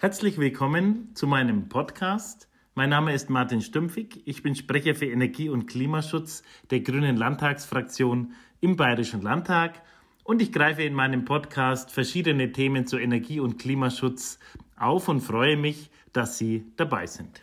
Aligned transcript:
Herzlich 0.00 0.38
willkommen 0.38 1.10
zu 1.16 1.26
meinem 1.26 1.68
Podcast. 1.68 2.46
Mein 2.76 2.90
Name 2.90 3.12
ist 3.14 3.30
Martin 3.30 3.60
Stümpfig. 3.60 4.22
Ich 4.26 4.44
bin 4.44 4.54
Sprecher 4.54 4.94
für 4.94 5.06
Energie- 5.06 5.48
und 5.48 5.66
Klimaschutz 5.66 6.44
der 6.70 6.82
Grünen 6.82 7.16
Landtagsfraktion 7.16 8.32
im 8.60 8.76
Bayerischen 8.76 9.22
Landtag 9.22 9.82
und 10.22 10.40
ich 10.40 10.52
greife 10.52 10.84
in 10.84 10.94
meinem 10.94 11.24
Podcast 11.24 11.90
verschiedene 11.90 12.52
Themen 12.52 12.86
zu 12.86 12.96
Energie- 12.96 13.40
und 13.40 13.58
Klimaschutz 13.58 14.38
auf 14.76 15.08
und 15.08 15.20
freue 15.20 15.56
mich, 15.56 15.90
dass 16.12 16.38
Sie 16.38 16.72
dabei 16.76 17.08
sind. 17.08 17.42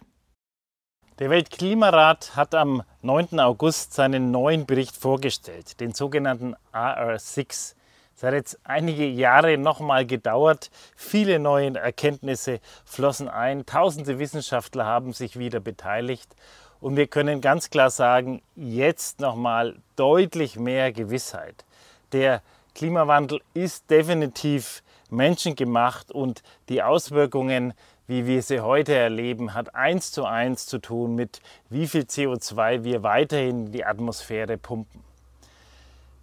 Der 1.19 1.29
Weltklimarat 1.29 2.37
hat 2.37 2.55
am 2.55 2.83
9. 3.01 3.37
August 3.41 3.91
seinen 3.91 4.31
neuen 4.31 4.65
Bericht 4.65 4.95
vorgestellt, 4.95 5.81
den 5.81 5.93
sogenannten 5.93 6.55
AR6. 6.71 7.75
Es 8.15 8.23
hat 8.23 8.33
jetzt 8.33 8.57
einige 8.63 9.05
Jahre 9.05 9.57
nochmal 9.57 10.05
gedauert. 10.05 10.71
Viele 10.95 11.37
neue 11.37 11.75
Erkenntnisse 11.75 12.61
flossen 12.85 13.27
ein. 13.27 13.65
Tausende 13.65 14.19
Wissenschaftler 14.19 14.85
haben 14.85 15.11
sich 15.11 15.37
wieder 15.37 15.59
beteiligt. 15.59 16.33
Und 16.79 16.95
wir 16.95 17.07
können 17.07 17.41
ganz 17.41 17.69
klar 17.69 17.89
sagen, 17.89 18.41
jetzt 18.55 19.19
nochmal 19.19 19.75
deutlich 19.97 20.57
mehr 20.57 20.93
Gewissheit. 20.93 21.65
Der 22.13 22.41
Klimawandel 22.73 23.41
ist 23.53 23.89
definitiv 23.89 24.81
menschengemacht 25.09 26.11
und 26.11 26.41
die 26.69 26.83
Auswirkungen, 26.83 27.73
wie 28.07 28.25
wir 28.27 28.41
sie 28.41 28.61
heute 28.61 28.93
erleben, 28.95 29.53
hat 29.53 29.75
eins 29.75 30.11
zu 30.11 30.23
eins 30.25 30.67
zu 30.67 30.79
tun 30.79 31.15
mit, 31.15 31.41
wie 31.69 31.87
viel 31.87 32.03
CO2 32.03 32.83
wir 32.83 33.03
weiterhin 33.03 33.65
in 33.65 33.71
die 33.73 33.85
Atmosphäre 33.85 34.57
pumpen. 34.57 35.14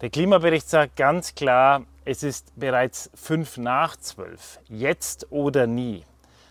Der 0.01 0.09
Klimabericht 0.09 0.69
sagt 0.69 0.95
ganz 0.95 1.33
klar, 1.33 1.83
es 2.03 2.23
ist 2.23 2.51
bereits 2.59 3.09
fünf 3.13 3.57
nach 3.57 3.95
zwölf, 3.95 4.59
jetzt 4.67 5.31
oder 5.31 5.67
nie. 5.67 6.03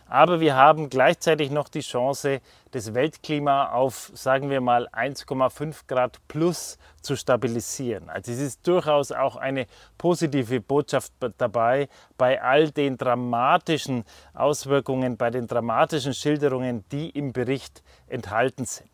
Aber 0.06 0.40
wir 0.40 0.56
haben 0.56 0.90
gleichzeitig 0.90 1.50
noch 1.50 1.68
die 1.68 1.80
Chance, 1.80 2.40
das 2.72 2.92
Weltklima 2.92 3.72
auf, 3.72 4.10
sagen 4.14 4.50
wir 4.50 4.60
mal, 4.60 4.86
1,5 4.88 5.86
Grad 5.86 6.18
plus 6.28 6.76
zu 7.00 7.16
stabilisieren. 7.16 8.10
Also 8.10 8.32
es 8.32 8.38
ist 8.38 8.66
durchaus 8.66 9.10
auch 9.10 9.36
eine 9.36 9.66
positive 9.96 10.60
Botschaft 10.60 11.12
dabei 11.38 11.88
bei 12.18 12.42
all 12.42 12.70
den 12.70 12.98
dramatischen 12.98 14.04
Auswirkungen, 14.34 15.16
bei 15.16 15.30
den 15.30 15.46
dramatischen 15.46 16.12
Schilderungen, 16.12 16.84
die 16.92 17.08
im 17.08 17.32
Bericht 17.32 17.82
enthalten 18.06 18.66
sind. 18.66 18.90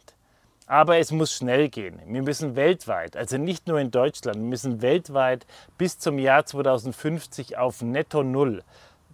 Aber 0.68 0.98
es 0.98 1.10
muss 1.12 1.32
schnell 1.32 1.70
gehen. 1.70 1.98
Wir 2.06 2.22
müssen 2.22 2.54
weltweit, 2.54 3.16
also 3.16 3.38
nicht 3.38 3.66
nur 3.66 3.80
in 3.80 3.90
Deutschland, 3.90 4.36
wir 4.36 4.44
müssen 4.44 4.82
weltweit 4.82 5.46
bis 5.78 5.98
zum 5.98 6.18
Jahr 6.18 6.44
2050 6.44 7.56
auf 7.56 7.80
Netto 7.80 8.22
Null 8.22 8.62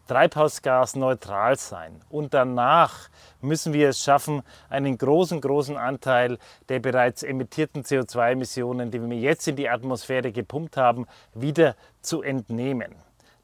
treibhausgasneutral 0.09 1.57
sein. 1.57 2.01
Und 2.11 2.35
danach 2.35 3.09
müssen 3.41 3.73
wir 3.73 3.91
es 3.91 4.03
schaffen, 4.03 4.43
einen 4.69 4.99
großen, 4.99 5.41
großen 5.41 5.77
Anteil 5.77 6.39
der 6.69 6.81
bereits 6.81 7.23
emittierten 7.23 7.85
CO2-Emissionen, 7.85 8.91
die 8.91 9.01
wir 9.01 9.17
jetzt 9.17 9.49
in 9.49 9.57
die 9.57 9.69
Atmosphäre 9.69 10.33
gepumpt 10.33 10.77
haben, 10.77 11.07
wieder 11.35 11.77
zu 12.03 12.23
entnehmen. 12.23 12.97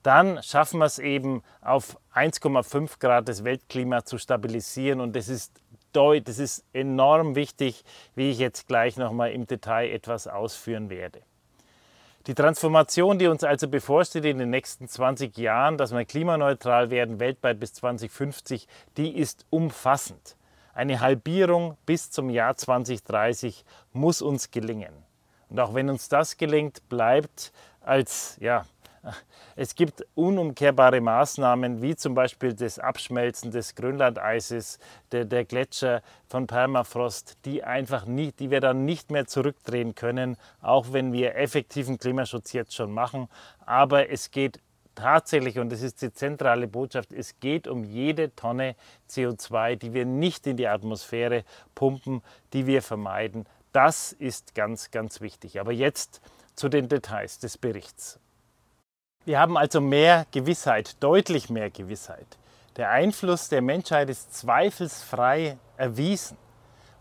Dann 0.02 0.42
schaffen 0.42 0.78
wir 0.78 0.86
es 0.86 0.98
eben 0.98 1.42
auf 1.60 1.98
1,5 2.14 2.98
Grad 2.98 3.28
das 3.28 3.44
Weltklima 3.44 4.04
zu 4.04 4.16
stabilisieren 4.18 5.00
und 5.00 5.14
das 5.14 5.28
ist 5.28 5.60
das 5.92 6.38
ist 6.38 6.64
enorm 6.72 7.34
wichtig, 7.34 7.84
wie 8.14 8.30
ich 8.30 8.38
jetzt 8.38 8.68
gleich 8.68 8.96
nochmal 8.96 9.32
im 9.32 9.46
Detail 9.46 9.90
etwas 9.90 10.26
ausführen 10.26 10.90
werde. 10.90 11.20
Die 12.26 12.34
Transformation, 12.34 13.18
die 13.18 13.28
uns 13.28 13.44
also 13.44 13.66
bevorsteht 13.66 14.26
in 14.26 14.38
den 14.38 14.50
nächsten 14.50 14.86
20 14.86 15.38
Jahren, 15.38 15.78
dass 15.78 15.92
wir 15.92 16.04
klimaneutral 16.04 16.90
werden, 16.90 17.18
weltweit 17.18 17.58
bis 17.58 17.72
2050, 17.74 18.68
die 18.98 19.16
ist 19.16 19.46
umfassend. 19.48 20.36
Eine 20.74 21.00
Halbierung 21.00 21.76
bis 21.86 22.10
zum 22.10 22.28
Jahr 22.28 22.56
2030 22.56 23.64
muss 23.92 24.20
uns 24.20 24.50
gelingen. 24.50 24.92
Und 25.48 25.60
auch 25.60 25.74
wenn 25.74 25.88
uns 25.88 26.08
das 26.08 26.36
gelingt, 26.36 26.88
bleibt 26.90 27.52
als 27.80 28.36
ja, 28.40 28.66
es 29.56 29.74
gibt 29.74 30.06
unumkehrbare 30.14 31.00
Maßnahmen, 31.00 31.82
wie 31.82 31.96
zum 31.96 32.14
Beispiel 32.14 32.54
das 32.54 32.78
Abschmelzen 32.78 33.50
des 33.50 33.74
Grönlandeises, 33.74 34.78
der, 35.12 35.24
der 35.24 35.44
Gletscher 35.44 36.02
von 36.28 36.46
Permafrost, 36.46 37.38
die, 37.44 37.64
einfach 37.64 38.06
nicht, 38.06 38.40
die 38.40 38.50
wir 38.50 38.60
dann 38.60 38.84
nicht 38.84 39.10
mehr 39.10 39.26
zurückdrehen 39.26 39.94
können, 39.94 40.36
auch 40.60 40.92
wenn 40.92 41.12
wir 41.12 41.36
effektiven 41.36 41.98
Klimaschutz 41.98 42.52
jetzt 42.52 42.74
schon 42.74 42.92
machen. 42.92 43.28
Aber 43.64 44.10
es 44.10 44.30
geht 44.30 44.60
tatsächlich, 44.94 45.58
und 45.58 45.70
das 45.70 45.82
ist 45.82 46.02
die 46.02 46.12
zentrale 46.12 46.68
Botschaft, 46.68 47.12
es 47.12 47.40
geht 47.40 47.66
um 47.66 47.84
jede 47.84 48.34
Tonne 48.34 48.76
CO2, 49.08 49.76
die 49.76 49.94
wir 49.94 50.04
nicht 50.04 50.46
in 50.46 50.56
die 50.56 50.68
Atmosphäre 50.68 51.44
pumpen, 51.74 52.22
die 52.52 52.66
wir 52.66 52.82
vermeiden. 52.82 53.46
Das 53.72 54.12
ist 54.12 54.54
ganz, 54.54 54.90
ganz 54.90 55.20
wichtig. 55.20 55.60
Aber 55.60 55.72
jetzt 55.72 56.20
zu 56.54 56.68
den 56.68 56.88
Details 56.88 57.38
des 57.38 57.56
Berichts. 57.56 58.20
Wir 59.26 59.38
haben 59.38 59.58
also 59.58 59.82
mehr 59.82 60.24
Gewissheit, 60.30 60.96
deutlich 61.00 61.50
mehr 61.50 61.68
Gewissheit. 61.68 62.38
Der 62.76 62.88
Einfluss 62.88 63.50
der 63.50 63.60
Menschheit 63.60 64.08
ist 64.08 64.32
zweifelsfrei 64.34 65.58
erwiesen. 65.76 66.38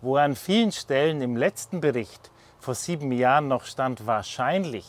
Wo 0.02 0.18
an 0.18 0.36
vielen 0.36 0.74
Stellen 0.74 1.22
im 1.22 1.38
letzten 1.38 1.80
Bericht 1.80 2.30
vor 2.60 2.76
sieben 2.76 3.14
Jahren 3.14 3.48
noch 3.48 3.64
stand 3.64 4.06
wahrscheinlich, 4.06 4.86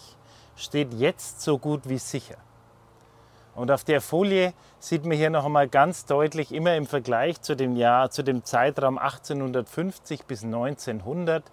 steht 0.57 0.93
jetzt 0.95 1.41
so 1.41 1.59
gut 1.59 1.89
wie 1.89 1.99
sicher. 1.99 2.37
Und 3.55 3.71
auf 3.71 3.85
der 3.85 4.01
Folie 4.01 4.53
sieht 4.81 5.05
man 5.05 5.17
hier 5.17 5.31
noch 5.31 5.45
einmal 5.45 5.69
ganz 5.69 6.07
deutlich, 6.07 6.53
immer 6.53 6.75
im 6.75 6.87
Vergleich 6.87 7.41
zu 7.43 7.55
dem 7.55 7.77
Jahr, 7.77 8.11
zu 8.11 8.25
dem 8.25 8.45
Zeitraum 8.45 8.99
1850 8.99 10.25
bis 10.25 10.43
1900, 10.43 11.45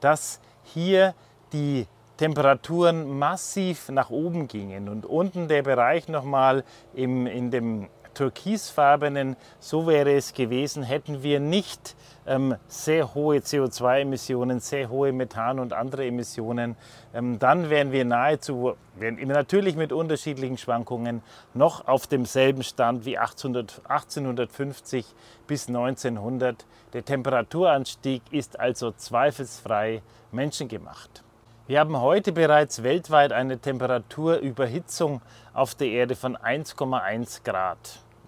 dass 0.00 0.40
hier 0.64 1.14
die 1.52 1.86
Temperaturen 2.22 3.18
massiv 3.18 3.88
nach 3.88 4.10
oben 4.10 4.46
gingen 4.46 4.88
und 4.88 5.04
unten 5.04 5.48
der 5.48 5.64
Bereich 5.64 6.06
nochmal 6.06 6.62
im, 6.94 7.26
in 7.26 7.50
dem 7.50 7.88
türkisfarbenen, 8.14 9.34
so 9.58 9.88
wäre 9.88 10.12
es 10.12 10.32
gewesen, 10.32 10.84
hätten 10.84 11.24
wir 11.24 11.40
nicht 11.40 11.96
ähm, 12.24 12.54
sehr 12.68 13.12
hohe 13.16 13.38
CO2-Emissionen, 13.38 14.60
sehr 14.60 14.88
hohe 14.88 15.12
Methan- 15.12 15.58
und 15.58 15.72
andere 15.72 16.06
Emissionen, 16.06 16.76
ähm, 17.12 17.40
dann 17.40 17.70
wären 17.70 17.90
wir 17.90 18.04
nahezu, 18.04 18.74
wären 18.94 19.16
natürlich 19.26 19.74
mit 19.74 19.92
unterschiedlichen 19.92 20.58
Schwankungen, 20.58 21.22
noch 21.54 21.88
auf 21.88 22.06
demselben 22.06 22.62
Stand 22.62 23.04
wie 23.04 23.18
1800, 23.18 23.80
1850 23.90 25.06
bis 25.48 25.66
1900. 25.66 26.66
Der 26.92 27.04
Temperaturanstieg 27.04 28.22
ist 28.30 28.60
also 28.60 28.92
zweifelsfrei 28.92 30.02
menschengemacht. 30.30 31.24
Wir 31.72 31.80
haben 31.80 31.98
heute 31.98 32.32
bereits 32.32 32.82
weltweit 32.82 33.32
eine 33.32 33.58
Temperaturüberhitzung 33.58 35.22
auf 35.54 35.74
der 35.74 35.86
Erde 35.86 36.14
von 36.16 36.36
1,1 36.36 37.44
Grad. 37.44 37.78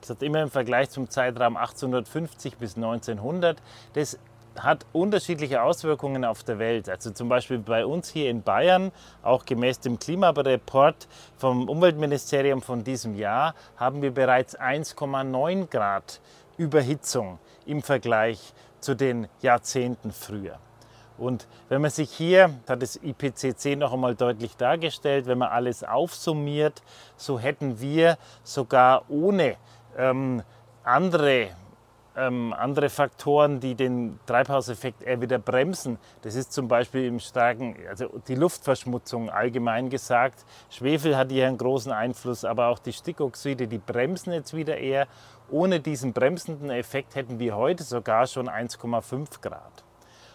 Das 0.01 0.09
hat 0.09 0.23
immer 0.23 0.41
im 0.41 0.51
Vergleich 0.51 0.89
zum 0.89 1.11
Zeitraum 1.11 1.59
1850 1.59 2.57
bis 2.57 2.77
1900. 2.77 3.61
Das 3.93 4.19
hat 4.59 4.87
unterschiedliche 4.95 5.63
Auswirkungen 5.63 6.25
auf 6.25 6.43
der 6.43 6.59
Welt. 6.59 6.89
Also 6.89 7.11
zum 7.11 7.29
Beispiel 7.29 7.59
bei 7.59 7.85
uns 7.85 8.09
hier 8.09 8.31
in 8.31 8.43
Bayern, 8.43 8.93
auch 9.23 9.45
gemäß 9.45 9.79
dem 9.81 9.99
Klimareport 9.99 11.07
vom 11.37 11.69
Umweltministerium 11.69 12.63
von 12.63 12.83
diesem 12.83 13.15
Jahr, 13.15 13.55
haben 13.77 14.01
wir 14.01 14.13
bereits 14.15 14.59
1,9 14.59 15.69
Grad 15.69 16.23
Überhitzung 16.57 17.39
im 17.67 17.83
Vergleich 17.83 18.55
zu 18.81 18.97
den 18.97 19.29
Jahrzehnten 19.43 20.13
früher. 20.13 20.59
Und 21.17 21.47
wenn 21.69 21.81
man 21.81 21.91
sich 21.91 22.11
hier, 22.11 22.51
hat 22.69 22.83
das 22.83 22.97
IPCC 22.97 23.77
noch 23.77 23.93
einmal 23.93 24.15
deutlich 24.15 24.57
dargestellt, 24.57 25.27
wenn 25.27 25.39
man 25.39 25.51
alles 25.51 25.85
aufsummiert, 25.85 26.83
so 27.17 27.39
hätten 27.39 27.81
wir 27.81 28.19
sogar 28.43 29.05
ohne 29.09 29.57
ähm, 29.97 30.43
andere, 30.83 31.51
ähm, 32.17 32.53
andere 32.53 32.89
Faktoren, 32.89 33.61
die 33.61 33.77
den 33.77 34.19
Treibhauseffekt 34.27 35.03
eher 35.03 35.21
wieder 35.21 35.39
bremsen. 35.39 35.99
Das 36.23 36.35
ist 36.35 36.53
zum 36.53 36.67
Beispiel 36.67 37.07
im 37.07 37.21
starken, 37.21 37.77
also 37.89 38.09
die 38.27 38.35
Luftverschmutzung 38.35 39.31
allgemein 39.31 39.91
gesagt. 39.91 40.45
Schwefel 40.69 41.17
hat 41.17 41.31
hier 41.31 41.47
einen 41.47 41.59
großen 41.59 41.93
Einfluss, 41.93 42.45
aber 42.45 42.69
auch 42.69 42.81
die 42.81 42.93
Stickoxide, 42.93 43.69
die 43.69 43.79
bremsen 43.79 44.33
jetzt 44.33 44.55
wieder 44.55 44.79
eher. 44.79 45.07
Ohne 45.49 45.79
diesen 45.79 46.13
bremsenden 46.13 46.71
Effekt 46.71 47.15
hätten 47.15 47.39
wir 47.39 47.55
heute 47.55 47.85
sogar 47.85 48.27
schon 48.27 48.49
1,5 48.49 49.41
Grad. 49.41 49.85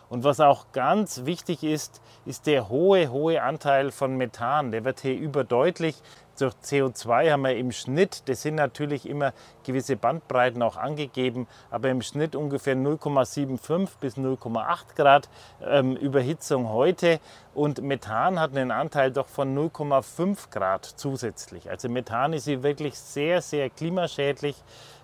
Und 0.10 0.24
was 0.24 0.40
auch 0.40 0.72
ganz 0.72 1.26
wichtig 1.26 1.64
ist, 1.64 2.02
ist 2.26 2.48
der 2.48 2.70
hohe, 2.70 3.12
hohe 3.12 3.42
Anteil 3.42 3.92
von 3.92 4.18
Methan. 4.18 4.72
Der 4.72 4.84
wird 4.84 5.02
hier 5.02 5.16
überdeutlich. 5.16 6.02
Durch 6.40 6.54
CO2 6.64 7.32
haben 7.32 7.42
wir 7.42 7.58
im 7.58 7.74
Schnitt, 7.74 8.30
das 8.30 8.44
sind 8.44 8.56
natürlich 8.56 9.08
immer 9.08 9.34
gewisse 9.66 9.98
Bandbreiten 9.98 10.64
auch 10.64 10.78
angegeben, 10.78 11.48
aber 11.70 11.90
im 11.90 12.02
Schnitt 12.02 12.34
ungefähr 12.34 12.78
0,75 12.78 13.90
bis 14.00 14.16
0,8 14.16 14.96
Grad 14.96 15.28
ähm, 15.62 15.98
Überhitzung 15.98 16.70
heute. 16.70 17.20
Und 17.54 17.82
Methan 17.82 18.40
hat 18.40 18.52
einen 18.56 18.72
Anteil 18.72 19.12
doch 19.12 19.28
von 19.28 19.54
0,5 19.54 20.50
Grad 20.50 20.86
zusätzlich. 20.86 21.70
Also 21.70 21.90
Methan 21.90 22.32
ist 22.32 22.46
hier 22.46 22.64
wirklich 22.64 22.98
sehr, 22.98 23.42
sehr 23.42 23.70
klimaschädlich. 23.70 24.56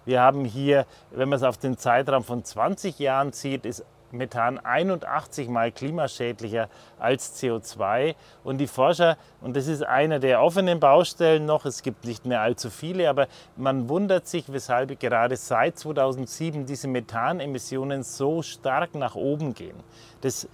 Wir 0.06 0.22
haben 0.22 0.46
hier, 0.46 0.86
wenn 1.12 1.28
man 1.28 1.36
es 1.38 1.44
auf 1.44 1.58
den 1.58 1.78
Zeitraum 1.78 2.24
von 2.24 2.46
20 2.46 2.98
Jahren 2.98 3.34
sieht, 3.34 3.66
ist 3.66 3.84
Methan 4.18 4.58
81 4.60 5.48
mal 5.50 5.72
klimaschädlicher 5.72 6.70
als 7.00 7.42
CO2. 7.42 8.16
Und 8.44 8.58
die 8.58 8.68
Forscher, 8.68 9.18
und 9.42 9.56
das 9.56 9.68
ist 9.68 9.84
einer 9.84 10.20
der 10.20 10.42
offenen 10.42 10.80
Baustellen 10.80 11.46
noch, 11.46 11.66
es 11.66 11.84
gibt 11.84 12.06
nicht 12.06 12.26
mehr 12.26 12.42
allzu 12.42 12.70
viele, 12.70 13.10
aber 13.10 13.28
man 13.56 13.90
wundert 13.90 14.28
sich, 14.28 14.52
weshalb 14.52 15.00
gerade 15.00 15.36
seit 15.36 15.78
2007 15.78 16.66
diese 16.66 16.88
Methanemissionen 16.88 18.04
so 18.04 18.42
stark 18.42 18.96
nach 18.96 19.16
oben 19.16 19.54
gehen. 19.54 19.78
Das 20.22 20.48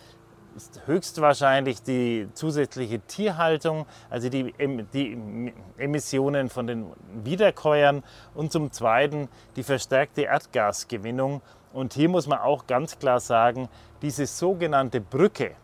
ist 0.55 0.81
höchstwahrscheinlich 0.85 1.81
die 1.83 2.27
zusätzliche 2.33 2.99
Tierhaltung, 2.99 3.85
also 4.09 4.29
die, 4.29 4.53
die, 4.93 5.53
Emissionen 5.77 6.49
von 6.49 6.67
den 6.67 6.85
Wiederkäuern 7.23 8.03
und 8.33 8.51
zum 8.51 8.71
Zweiten 8.71 9.29
die 9.55 9.63
verstärkte 9.63 10.23
Erdgasgewinnung. 10.23 11.41
Und 11.73 11.93
hier 11.93 12.09
muss 12.09 12.27
man 12.27 12.39
auch 12.39 12.67
ganz 12.67 12.99
klar 12.99 13.19
sagen, 13.19 13.69
diese 14.01 14.25
sogenannte 14.25 14.99
Brücke, 14.99 15.55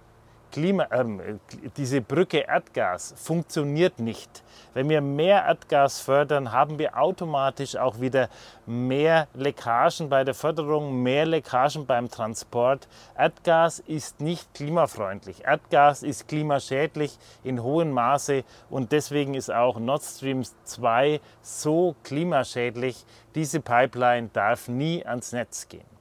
Klima, 0.51 0.83
äh, 0.85 1.35
diese 1.75 2.01
Brücke 2.01 2.39
Erdgas 2.39 3.13
funktioniert 3.17 3.99
nicht. 3.99 4.43
Wenn 4.73 4.89
wir 4.89 5.01
mehr 5.01 5.45
Erdgas 5.45 5.99
fördern, 5.99 6.51
haben 6.51 6.79
wir 6.79 6.97
automatisch 6.97 7.75
auch 7.75 7.99
wieder 7.99 8.29
mehr 8.65 9.27
Leckagen 9.33 10.09
bei 10.09 10.23
der 10.23 10.33
Förderung, 10.33 11.01
mehr 11.01 11.25
Leckagen 11.25 11.85
beim 11.85 12.09
Transport. 12.09 12.87
Erdgas 13.17 13.79
ist 13.79 14.21
nicht 14.21 14.53
klimafreundlich. 14.53 15.45
Erdgas 15.45 16.03
ist 16.03 16.27
klimaschädlich 16.27 17.17
in 17.43 17.63
hohem 17.63 17.91
Maße 17.91 18.43
und 18.69 18.91
deswegen 18.91 19.33
ist 19.33 19.51
auch 19.51 19.79
Nord 19.79 20.03
Stream 20.03 20.43
2 20.63 21.21
so 21.41 21.95
klimaschädlich. 22.03 23.05
Diese 23.35 23.59
Pipeline 23.59 24.29
darf 24.31 24.67
nie 24.67 25.05
ans 25.05 25.31
Netz 25.31 25.67
gehen. 25.67 25.96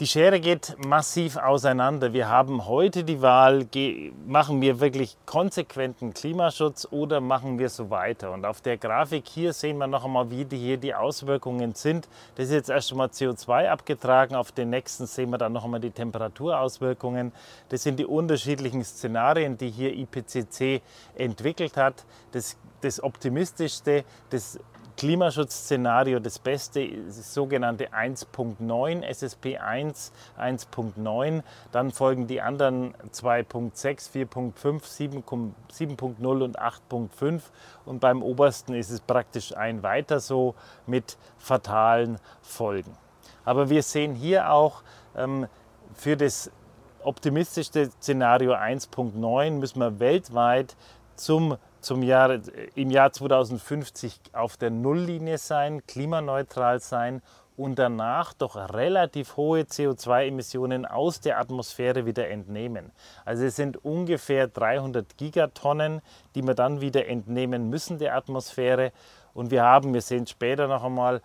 Die 0.00 0.06
Schere 0.06 0.40
geht 0.40 0.76
massiv 0.82 1.36
auseinander. 1.36 2.14
Wir 2.14 2.30
haben 2.30 2.64
heute 2.64 3.04
die 3.04 3.20
Wahl, 3.20 3.66
machen 4.26 4.62
wir 4.62 4.80
wirklich 4.80 5.18
konsequenten 5.26 6.14
Klimaschutz 6.14 6.88
oder 6.90 7.20
machen 7.20 7.58
wir 7.58 7.68
so 7.68 7.90
weiter? 7.90 8.32
Und 8.32 8.46
auf 8.46 8.62
der 8.62 8.78
Grafik 8.78 9.28
hier 9.28 9.52
sehen 9.52 9.76
wir 9.76 9.86
noch 9.86 10.06
einmal, 10.06 10.30
wie 10.30 10.46
die 10.46 10.56
hier 10.56 10.78
die 10.78 10.94
Auswirkungen 10.94 11.74
sind. 11.74 12.08
Das 12.36 12.46
ist 12.46 12.52
jetzt 12.52 12.70
erst 12.70 12.92
einmal 12.92 13.08
CO2 13.08 13.68
abgetragen. 13.68 14.36
Auf 14.36 14.52
den 14.52 14.70
nächsten 14.70 15.04
sehen 15.04 15.28
wir 15.28 15.36
dann 15.36 15.52
noch 15.52 15.66
einmal 15.66 15.80
die 15.80 15.90
Temperaturauswirkungen. 15.90 17.32
Das 17.68 17.82
sind 17.82 17.98
die 17.98 18.06
unterschiedlichen 18.06 18.82
Szenarien, 18.82 19.58
die 19.58 19.68
hier 19.68 19.94
IPCC 19.94 20.80
entwickelt 21.14 21.76
hat. 21.76 22.06
Das, 22.32 22.56
das 22.80 23.02
optimistischste, 23.02 24.04
das 24.30 24.58
Klimaschutzszenario 25.00 26.20
das 26.20 26.38
Beste 26.38 26.82
ist 26.82 27.18
das 27.18 27.32
sogenannte 27.32 27.88
1.9, 27.88 29.02
SSP 29.02 29.56
1, 29.56 30.12
1.9. 30.38 31.42
Dann 31.72 31.90
folgen 31.90 32.26
die 32.26 32.42
anderen 32.42 32.94
2.6, 33.10 34.28
4.5, 34.30 35.24
7.0 35.72 36.44
und 36.44 36.60
8.5. 36.60 37.40
Und 37.86 38.00
beim 38.00 38.22
obersten 38.22 38.74
ist 38.74 38.90
es 38.90 39.00
praktisch 39.00 39.56
ein 39.56 39.82
weiter 39.82 40.20
so 40.20 40.54
mit 40.86 41.16
fatalen 41.38 42.18
Folgen. 42.42 42.94
Aber 43.46 43.70
wir 43.70 43.82
sehen 43.82 44.14
hier 44.14 44.52
auch 44.52 44.82
ähm, 45.16 45.46
für 45.94 46.18
das 46.18 46.50
optimistischste 47.02 47.90
Szenario 47.90 48.52
1.9 48.52 49.52
müssen 49.52 49.78
wir 49.78 49.98
weltweit 49.98 50.76
zum 51.16 51.56
zum 51.80 52.02
Jahr, 52.02 52.38
im 52.74 52.90
Jahr 52.90 53.12
2050 53.12 54.20
auf 54.32 54.56
der 54.56 54.70
Nulllinie 54.70 55.38
sein, 55.38 55.86
klimaneutral 55.86 56.80
sein 56.80 57.22
und 57.56 57.78
danach 57.78 58.32
doch 58.32 58.56
relativ 58.56 59.36
hohe 59.36 59.60
CO2-Emissionen 59.60 60.86
aus 60.86 61.20
der 61.20 61.38
Atmosphäre 61.38 62.06
wieder 62.06 62.28
entnehmen. 62.28 62.90
Also 63.26 63.44
es 63.44 63.56
sind 63.56 63.84
ungefähr 63.84 64.48
300 64.48 65.18
Gigatonnen, 65.18 66.00
die 66.34 66.42
wir 66.42 66.54
dann 66.54 66.80
wieder 66.80 67.06
entnehmen 67.06 67.68
müssen 67.68 67.98
der 67.98 68.16
Atmosphäre. 68.16 68.92
Und 69.34 69.50
wir 69.50 69.62
haben, 69.62 69.92
wir 69.92 70.00
sehen 70.00 70.26
später 70.26 70.68
noch 70.68 70.84
einmal, 70.84 71.20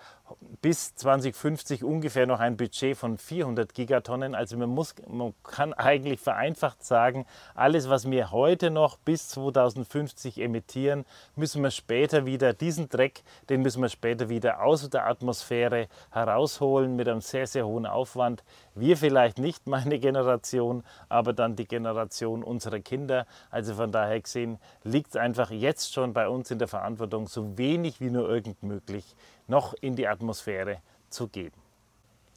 bis 0.62 0.96
2050 0.96 1.84
ungefähr 1.84 2.26
noch 2.26 2.40
ein 2.40 2.58
Budget 2.58 2.98
von 2.98 3.18
400 3.18 3.74
Gigatonnen. 3.74 4.34
Also 4.34 4.58
man, 4.58 4.70
muss, 4.70 4.96
man 5.08 5.34
kann 5.44 5.74
eigentlich 5.74 6.20
vereinfacht 6.20 6.84
sagen, 6.84 7.26
alles, 7.54 7.90
was 7.90 8.10
wir 8.10 8.32
heute 8.32 8.72
noch 8.72 8.98
bis 8.98 9.30
2050 9.30 10.40
emittieren, 10.40 11.06
müssen 11.36 11.62
wir 11.62 11.72
später 11.72 12.26
wieder, 12.26 12.54
diesen 12.54 12.90
Dreck, 12.90 13.24
den 13.50 13.62
müssen 13.62 13.82
wir 13.82 13.90
später 13.90 14.30
wieder 14.30 14.64
aus 14.64 14.90
der 14.90 15.06
Atmosphäre 15.06 15.88
herausholen 16.10 16.96
mit 16.96 17.08
einem 17.08 17.22
sehr, 17.22 17.46
sehr 17.46 17.68
hohen 17.68 17.86
Aufwand. 17.86 18.44
Wir 18.74 18.98
vielleicht 18.98 19.38
nicht, 19.38 19.68
meine 19.68 20.00
Generation, 20.00 20.84
aber 21.10 21.34
dann 21.34 21.56
die 21.56 21.68
Generation 21.68 22.44
unserer 22.44 22.80
Kinder. 22.80 23.28
Also 23.52 23.76
von 23.76 23.92
daher 23.92 24.20
gesehen 24.20 24.58
liegt 24.84 25.10
es 25.10 25.16
einfach 25.16 25.52
jetzt 25.52 25.94
schon 25.94 26.14
bei 26.14 26.28
uns 26.28 26.50
in 26.50 26.60
der 26.60 26.68
Verantwortung, 26.68 27.28
so 27.28 27.58
wenig 27.58 28.02
wie 28.02 28.10
nur 28.10 28.28
irgend 28.28 28.64
möglich 28.64 29.16
noch 29.48 29.74
in 29.82 29.96
die 29.96 30.08
Atmosphäre 30.08 30.78
zu 31.10 31.28
geben. 31.28 31.66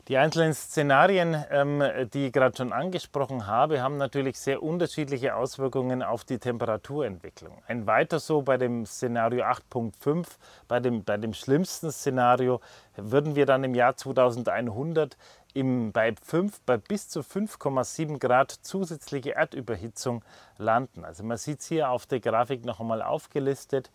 Die 0.09 0.17
einzelnen 0.17 0.55
Szenarien, 0.55 1.45
ähm, 1.51 1.83
die 2.15 2.29
ich 2.29 2.33
gerade 2.33 2.57
schon 2.57 2.73
angesprochen 2.73 3.47
habe, 3.47 3.83
haben 3.83 3.99
natürlich 3.99 4.39
sehr 4.39 4.63
unterschiedliche 4.63 5.35
Auswirkungen 5.35 6.03
auf 6.03 6.25
die 6.25 6.39
Temperaturentwicklung. 6.39 7.61
Ein 7.67 7.87
weiter 7.87 8.19
so 8.19 8.41
bei 8.41 8.57
dem 8.57 8.87
Szenario 8.87 9.45
8.5, 9.45 10.27
bei 10.67 10.81
dem, 10.81 11.05
bei 11.05 11.19
dem 11.19 11.35
schlimmsten 11.35 11.93
Szenario, 11.93 12.63
würden 12.97 13.37
wir 13.37 13.45
dann 13.45 13.65
im 13.65 13.75
Jahr 13.75 13.97
2100 13.97 15.19
im, 15.53 15.93
bei, 15.93 16.15
5, 16.23 16.63
bei 16.65 16.79
bis 16.79 17.11
zu 17.11 17.21
5,7 17.21 18.19
Grad 18.19 18.51
zusätzliche 18.51 19.35
Erdüberhitzung 19.35 20.25
landen. 20.57 21.05
Also 21.05 21.23
man 21.23 21.37
sieht 21.37 21.61
es 21.61 21.67
hier 21.67 21.91
auf 21.91 22.07
der 22.07 22.21
Grafik 22.21 22.65
noch 22.65 22.81
einmal 22.81 23.03
aufgelistet 23.03 23.91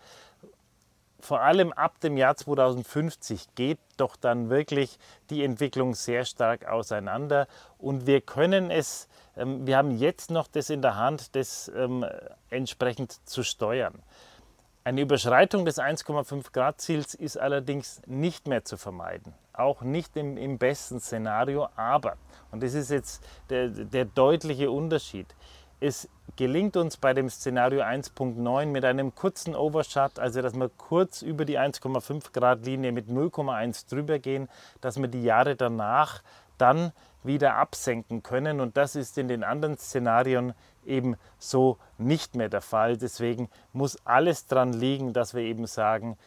vor 1.23 1.39
allem 1.39 1.71
ab 1.71 2.01
dem 2.01 2.17
Jahr 2.17 2.35
2050 2.35 3.55
geht 3.55 3.79
doch 3.95 4.17
dann 4.17 4.49
wirklich 4.49 4.99
die 5.29 5.43
Entwicklung 5.43 5.95
sehr 5.95 6.25
stark 6.25 6.67
auseinander 6.67 7.47
und 7.77 8.05
wir 8.05 8.19
können 8.19 8.69
es, 8.69 9.07
ähm, 9.37 9.65
wir 9.65 9.77
haben 9.77 9.91
jetzt 9.91 10.31
noch 10.31 10.47
das 10.47 10.69
in 10.69 10.81
der 10.81 10.97
Hand, 10.97 11.35
das 11.35 11.71
ähm, 11.73 12.05
entsprechend 12.49 13.25
zu 13.27 13.43
steuern. 13.43 14.03
Eine 14.83 14.99
Überschreitung 14.99 15.63
des 15.63 15.79
1,5 15.79 16.51
Grad 16.51 16.81
Ziels 16.81 17.13
ist 17.13 17.37
allerdings 17.37 18.01
nicht 18.05 18.49
mehr 18.49 18.65
zu 18.65 18.75
vermeiden, 18.75 19.33
auch 19.53 19.81
nicht 19.81 20.17
im, 20.17 20.35
im 20.35 20.57
besten 20.57 20.99
Szenario, 20.99 21.69
aber, 21.77 22.17
und 22.51 22.61
das 22.61 22.73
ist 22.73 22.89
jetzt 22.89 23.23
der, 23.49 23.69
der 23.69 24.03
deutliche 24.03 24.69
Unterschied, 24.69 25.27
es 25.79 26.09
gelingt 26.35 26.77
uns 26.77 26.97
bei 26.97 27.13
dem 27.13 27.29
Szenario 27.29 27.81
1.9 27.81 28.65
mit 28.67 28.85
einem 28.85 29.13
kurzen 29.15 29.55
Overshot, 29.55 30.19
also 30.19 30.41
dass 30.41 30.55
wir 30.55 30.69
kurz 30.69 31.21
über 31.21 31.45
die 31.45 31.59
1,5 31.59 32.31
Grad 32.33 32.65
Linie 32.65 32.91
mit 32.91 33.07
0,1 33.07 33.89
drüber 33.89 34.19
gehen, 34.19 34.49
dass 34.81 34.97
wir 34.97 35.07
die 35.07 35.23
Jahre 35.23 35.55
danach 35.55 36.23
dann 36.57 36.91
wieder 37.23 37.55
absenken 37.55 38.23
können. 38.23 38.59
Und 38.59 38.77
das 38.77 38.95
ist 38.95 39.17
in 39.17 39.27
den 39.27 39.43
anderen 39.43 39.77
Szenarien 39.77 40.53
eben 40.85 41.15
so 41.37 41.77
nicht 41.97 42.35
mehr 42.35 42.49
der 42.49 42.61
Fall. 42.61 42.97
Deswegen 42.97 43.49
muss 43.71 43.97
alles 44.05 44.47
dran 44.47 44.73
liegen, 44.73 45.13
dass 45.13 45.33
wir 45.33 45.43
eben 45.43 45.67
sagen, 45.67 46.17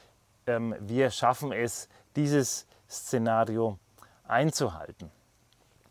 ähm, 0.46 0.74
wir 0.80 1.10
schaffen 1.10 1.52
es, 1.52 1.88
dieses 2.14 2.66
Szenario 2.88 3.78
einzuhalten. 4.26 5.10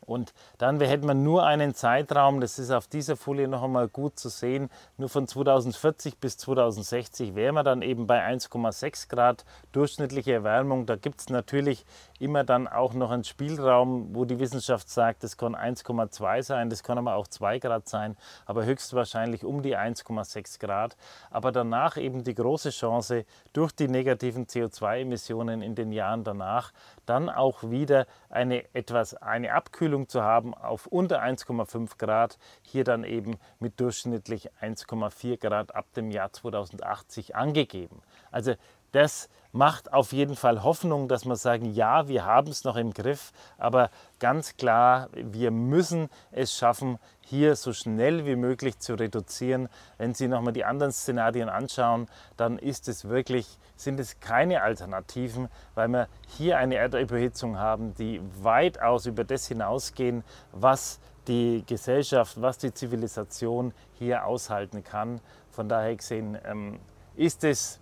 Und 0.06 0.34
dann 0.58 0.80
hätte 0.80 1.06
man 1.06 1.24
nur 1.24 1.46
einen 1.46 1.74
Zeitraum, 1.74 2.42
das 2.42 2.60
ist 2.60 2.72
auf 2.72 2.88
dieser 2.88 3.16
Folie 3.16 3.48
noch 3.48 3.64
einmal 3.64 3.88
gut 3.88 4.20
zu 4.20 4.30
sehen, 4.30 4.70
nur 4.98 5.10
von 5.10 5.28
2040 5.28 6.20
bis 6.20 6.38
2060 6.38 7.36
wären 7.36 7.56
wir 7.56 7.64
dann 7.64 7.82
eben 7.82 8.08
bei 8.08 8.24
1,6 8.26 9.10
Grad 9.10 9.46
durchschnittliche 9.72 10.34
Erwärmung. 10.34 10.86
Da 10.86 10.96
gibt 10.96 11.22
es 11.22 11.30
natürlich 11.30 11.86
immer 12.20 12.44
dann 12.44 12.68
auch 12.68 12.94
noch 12.94 13.12
einen 13.12 13.24
Spielraum, 13.24 14.16
wo 14.16 14.26
die 14.26 14.40
Wissenschaft 14.40 14.90
sagt, 14.90 15.24
das 15.24 15.38
kann 15.38 15.56
1,2 15.56 16.44
sein, 16.44 16.70
das 16.70 16.84
kann 16.84 16.98
aber 16.98 17.16
auch 17.16 17.28
2 17.28 17.60
Grad 17.60 17.90
sein, 17.90 18.16
aber 18.46 18.66
höchstwahrscheinlich 18.66 19.44
um 19.44 19.62
die 19.62 19.76
1,6 19.76 20.60
Grad. 20.60 20.96
Aber 21.32 21.52
danach 21.52 21.98
eben 21.98 22.24
die 22.24 22.36
große 22.36 22.70
Chance, 22.70 23.26
durch 23.54 23.72
die 23.72 23.88
negativen 23.88 24.46
CO2-Emissionen 24.46 25.62
in 25.62 25.76
den 25.76 25.92
Jahren 25.92 26.24
danach, 26.24 26.72
dann 27.06 27.30
auch 27.30 27.64
wieder 27.70 28.06
eine 28.30 28.74
etwas 28.74 29.16
eine 29.16 29.54
Abkühlung 29.54 30.10
zu 30.10 30.22
haben 30.22 30.54
auf 30.54 30.88
unter 30.88 31.22
1,5 31.22 31.98
Grad. 31.98 32.38
Hier 32.62 32.84
dann 32.84 33.04
eben 33.04 33.38
mit 33.60 33.80
durchschnittlich 33.80 34.52
1,4 34.62 35.38
Grad 35.38 35.76
ab 35.76 35.86
dem 35.96 36.12
Jahr 36.12 36.32
2080 36.32 37.36
angegeben. 37.36 38.02
Also 38.32 38.56
das 38.96 39.30
macht 39.56 39.94
auf 39.94 40.12
jeden 40.12 40.36
Fall 40.36 40.64
Hoffnung, 40.64 41.08
dass 41.08 41.26
wir 41.26 41.38
sagen, 41.38 41.74
ja, 41.74 42.10
wir 42.10 42.26
haben 42.26 42.50
es 42.50 42.66
noch 42.66 42.76
im 42.76 42.94
Griff, 42.94 43.32
aber 43.58 43.90
ganz 44.20 44.58
klar, 44.58 45.08
wir 45.14 45.50
müssen 45.50 46.10
es 46.32 46.54
schaffen, 46.54 47.00
hier 47.22 47.56
so 47.56 47.72
schnell 47.72 48.26
wie 48.26 48.36
möglich 48.36 48.80
zu 48.80 48.96
reduzieren. 48.96 49.70
Wenn 49.98 50.14
Sie 50.14 50.28
nochmal 50.28 50.52
die 50.52 50.66
anderen 50.66 50.92
Szenarien 50.92 51.48
anschauen, 51.48 52.08
dann 52.36 52.60
ist 52.60 52.90
es 52.90 53.08
wirklich, 53.08 53.58
sind 53.78 53.98
es 54.00 54.20
keine 54.20 54.62
Alternativen, 54.62 55.48
weil 55.74 55.88
wir 55.88 56.10
hier 56.28 56.58
eine 56.58 56.76
Erdüberhitzung 56.76 57.58
haben, 57.58 57.96
die 57.96 58.22
weitaus 58.42 59.06
über 59.06 59.24
das 59.24 59.48
hinausgehen, 59.48 60.26
was 60.52 61.00
die 61.28 61.64
Gesellschaft, 61.66 62.42
was 62.42 62.58
die 62.58 62.74
Zivilisation 62.74 63.74
hier 63.94 64.26
aushalten 64.26 64.84
kann. 64.84 65.22
Von 65.50 65.70
daher 65.70 65.96
gesehen 65.96 66.38
ähm, 66.46 66.80
ist 67.16 67.46
es 67.46 67.80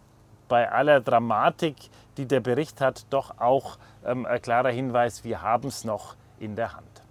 bei 0.53 0.71
aller 0.71 1.01
Dramatik, 1.01 1.75
die 2.15 2.27
der 2.27 2.39
Bericht 2.39 2.79
hat, 2.79 3.07
doch 3.09 3.39
auch 3.39 3.79
ähm, 4.05 4.27
ein 4.27 4.39
klarer 4.39 4.69
Hinweis, 4.69 5.23
wir 5.23 5.41
haben 5.41 5.69
es 5.69 5.83
noch 5.83 6.15
in 6.39 6.55
der 6.55 6.73
Hand. 6.73 7.01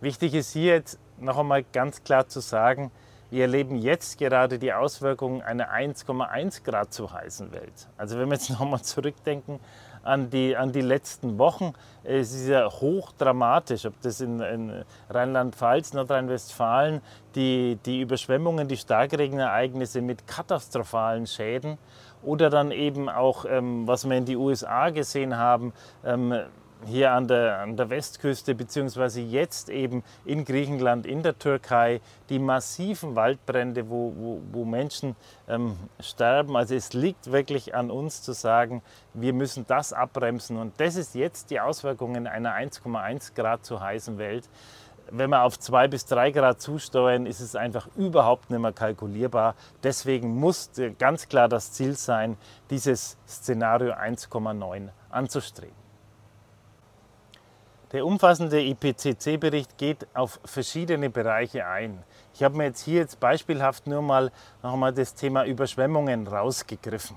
Wichtig 0.00 0.34
ist 0.34 0.52
hier 0.54 0.74
jetzt 0.74 0.98
noch 1.20 1.38
einmal 1.38 1.62
ganz 1.62 2.02
klar 2.02 2.26
zu 2.26 2.40
sagen, 2.40 2.90
wir 3.30 3.42
erleben 3.42 3.76
jetzt 3.76 4.18
gerade 4.18 4.58
die 4.58 4.72
Auswirkungen 4.72 5.40
einer 5.40 5.72
1,1 5.72 6.64
Grad 6.64 6.92
zu 6.92 7.12
heißen 7.12 7.52
Welt. 7.52 7.86
Also 7.96 8.18
wenn 8.18 8.26
wir 8.26 8.34
jetzt 8.34 8.50
noch 8.50 8.60
einmal 8.60 8.82
zurückdenken 8.82 9.60
an 10.02 10.28
die, 10.30 10.56
an 10.56 10.72
die 10.72 10.80
letzten 10.80 11.38
Wochen, 11.38 11.74
es 12.02 12.32
ist 12.32 12.48
ja 12.48 12.68
hochdramatisch, 12.68 13.86
ob 13.86 14.00
das 14.00 14.20
in, 14.20 14.40
in 14.40 14.84
Rheinland-Pfalz, 15.10 15.92
Nordrhein-Westfalen, 15.92 17.02
die, 17.36 17.78
die 17.86 18.00
Überschwemmungen, 18.00 18.66
die 18.66 18.76
Starkregenereignisse 18.76 20.00
mit 20.00 20.26
katastrophalen 20.26 21.28
Schäden 21.28 21.78
oder 22.22 22.50
dann 22.50 22.70
eben 22.70 23.08
auch, 23.08 23.44
ähm, 23.48 23.86
was 23.86 24.08
wir 24.08 24.16
in 24.16 24.24
die 24.24 24.36
USA 24.36 24.90
gesehen 24.90 25.36
haben, 25.36 25.72
ähm, 26.04 26.34
hier 26.86 27.12
an 27.12 27.28
der, 27.28 27.58
an 27.60 27.76
der 27.76 27.90
Westküste, 27.90 28.54
beziehungsweise 28.54 29.20
jetzt 29.20 29.68
eben 29.68 30.02
in 30.24 30.44
Griechenland, 30.44 31.06
in 31.06 31.22
der 31.22 31.38
Türkei, 31.38 32.00
die 32.28 32.38
massiven 32.38 33.16
Waldbrände, 33.16 33.88
wo, 33.90 34.12
wo, 34.16 34.40
wo 34.52 34.64
Menschen 34.64 35.16
ähm, 35.48 35.76
sterben. 36.00 36.56
Also 36.56 36.74
es 36.74 36.92
liegt 36.92 37.32
wirklich 37.32 37.74
an 37.74 37.90
uns 37.90 38.22
zu 38.22 38.32
sagen, 38.32 38.82
wir 39.12 39.32
müssen 39.32 39.66
das 39.66 39.92
abbremsen. 39.92 40.56
Und 40.56 40.80
das 40.80 40.96
ist 40.96 41.14
jetzt 41.14 41.50
die 41.50 41.60
Auswirkungen 41.60 42.26
einer 42.26 42.54
1,1 42.54 43.34
Grad 43.34 43.64
zu 43.64 43.80
heißen 43.80 44.18
Welt 44.18 44.48
wenn 45.12 45.30
wir 45.30 45.42
auf 45.42 45.58
2 45.58 45.88
bis 45.88 46.06
3 46.06 46.30
Grad 46.30 46.60
zusteuern, 46.60 47.26
ist 47.26 47.40
es 47.40 47.56
einfach 47.56 47.88
überhaupt 47.96 48.50
nicht 48.50 48.60
mehr 48.60 48.72
kalkulierbar. 48.72 49.54
Deswegen 49.82 50.36
muss 50.36 50.70
ganz 50.98 51.28
klar 51.28 51.48
das 51.48 51.72
Ziel 51.72 51.96
sein, 51.96 52.36
dieses 52.70 53.16
Szenario 53.26 53.92
1,9 53.92 54.88
anzustreben. 55.10 55.80
Der 57.92 58.06
umfassende 58.06 58.60
IPCC-Bericht 58.62 59.76
geht 59.76 60.06
auf 60.14 60.38
verschiedene 60.44 61.10
Bereiche 61.10 61.66
ein. 61.66 62.04
Ich 62.34 62.44
habe 62.44 62.56
mir 62.56 62.64
jetzt 62.66 62.82
hier 62.84 63.00
jetzt 63.00 63.18
beispielhaft 63.18 63.88
nur 63.88 64.00
mal 64.00 64.30
nochmal 64.62 64.92
das 64.92 65.14
Thema 65.14 65.44
Überschwemmungen 65.44 66.28
rausgegriffen. 66.28 67.16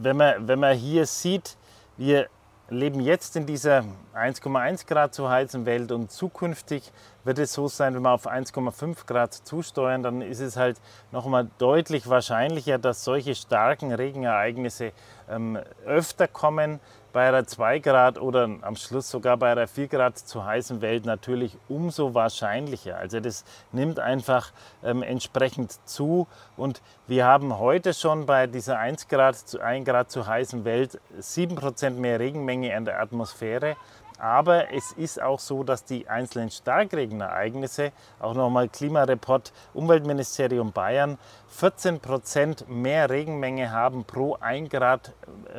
Wenn 0.00 0.16
man, 0.16 0.48
wenn 0.48 0.60
man 0.60 0.74
hier 0.76 1.04
sieht, 1.04 1.58
wir 1.98 2.28
leben 2.70 3.00
jetzt 3.00 3.36
in 3.36 3.46
dieser 3.46 3.84
1,1 4.14 4.86
Grad 4.86 5.14
zu 5.14 5.28
heißen 5.28 5.66
Welt 5.66 5.92
und 5.92 6.10
zukünftig 6.10 6.92
wird 7.24 7.38
es 7.38 7.52
so 7.52 7.68
sein, 7.68 7.94
wenn 7.94 8.02
wir 8.02 8.12
auf 8.12 8.26
1,5 8.26 9.06
Grad 9.06 9.34
zusteuern, 9.34 10.02
dann 10.02 10.22
ist 10.22 10.40
es 10.40 10.56
halt 10.56 10.80
nochmal 11.12 11.48
deutlich 11.58 12.08
wahrscheinlicher, 12.08 12.78
dass 12.78 13.04
solche 13.04 13.34
starken 13.34 13.92
Regenereignisse 13.92 14.92
ähm, 15.28 15.58
öfter 15.84 16.28
kommen, 16.28 16.80
bei 17.12 17.28
einer 17.28 17.46
2 17.46 17.78
Grad 17.80 18.18
oder 18.18 18.48
am 18.62 18.76
Schluss 18.76 19.10
sogar 19.10 19.36
bei 19.36 19.52
einer 19.52 19.66
4 19.66 19.88
Grad 19.88 20.18
zu 20.18 20.44
heißen 20.44 20.80
Welt 20.80 21.04
natürlich 21.06 21.56
umso 21.68 22.14
wahrscheinlicher. 22.14 22.96
Also 22.96 23.20
das 23.20 23.44
nimmt 23.72 23.98
einfach 23.98 24.52
ähm, 24.84 25.02
entsprechend 25.02 25.78
zu 25.88 26.26
und 26.56 26.82
wir 27.06 27.26
haben 27.26 27.58
heute 27.58 27.94
schon 27.94 28.26
bei 28.26 28.46
dieser 28.46 28.78
1 28.78 29.08
Grad 29.08 29.36
zu 29.36 29.60
1 29.60 29.84
Grad 29.84 30.10
zu 30.10 30.26
heißen 30.26 30.64
Welt 30.64 31.00
7% 31.18 31.90
mehr 31.90 32.20
Regenmenge 32.20 32.74
in 32.74 32.84
der 32.84 33.00
Atmosphäre 33.00 33.76
aber 34.20 34.72
es 34.72 34.92
ist 34.92 35.20
auch 35.20 35.38
so, 35.38 35.64
dass 35.64 35.84
die 35.84 36.08
einzelnen 36.08 36.50
Starkregenereignisse, 36.50 37.92
auch 38.18 38.34
nochmal 38.34 38.68
Klimareport 38.68 39.52
Umweltministerium 39.72 40.72
Bayern, 40.72 41.18
14 41.48 42.00
Prozent 42.00 42.68
mehr 42.68 43.08
Regenmenge 43.08 43.72
haben 43.72 44.04
pro 44.04 44.34
1 44.34 44.68
Grad 44.68 45.14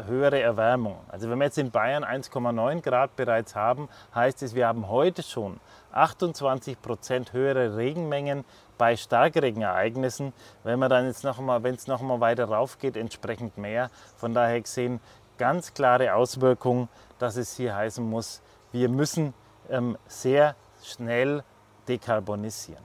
höhere 0.05 0.39
Erwärmung. 0.39 0.97
Also 1.09 1.29
wenn 1.29 1.39
wir 1.39 1.45
jetzt 1.45 1.57
in 1.57 1.71
Bayern 1.71 2.03
1,9 2.03 2.81
Grad 2.81 3.15
bereits 3.15 3.55
haben, 3.55 3.89
heißt 4.13 4.43
es, 4.43 4.53
wir 4.53 4.67
haben 4.67 4.87
heute 4.87 5.23
schon 5.23 5.59
28 5.91 6.81
Prozent 6.81 7.33
höhere 7.33 7.75
Regenmengen 7.75 8.45
bei 8.77 8.95
Starkregenereignissen. 8.95 10.33
Wenn 10.63 10.79
man 10.79 10.89
dann 10.89 11.05
jetzt 11.07 11.23
noch 11.23 11.39
mal, 11.39 11.63
wenn 11.63 11.75
es 11.75 11.87
noch 11.87 12.01
mal 12.01 12.19
weiter 12.19 12.45
rauf 12.45 12.79
geht, 12.79 12.95
entsprechend 12.95 13.57
mehr. 13.57 13.89
Von 14.17 14.33
daher 14.33 14.61
gesehen 14.61 14.99
ganz 15.37 15.73
klare 15.73 16.13
Auswirkung, 16.13 16.87
dass 17.17 17.35
es 17.35 17.55
hier 17.57 17.75
heißen 17.75 18.07
muss, 18.07 18.41
wir 18.71 18.89
müssen 18.89 19.33
ähm, 19.69 19.97
sehr 20.07 20.55
schnell 20.83 21.43
dekarbonisieren. 21.87 22.83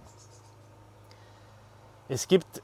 Es 2.09 2.29
gibt 2.29 2.63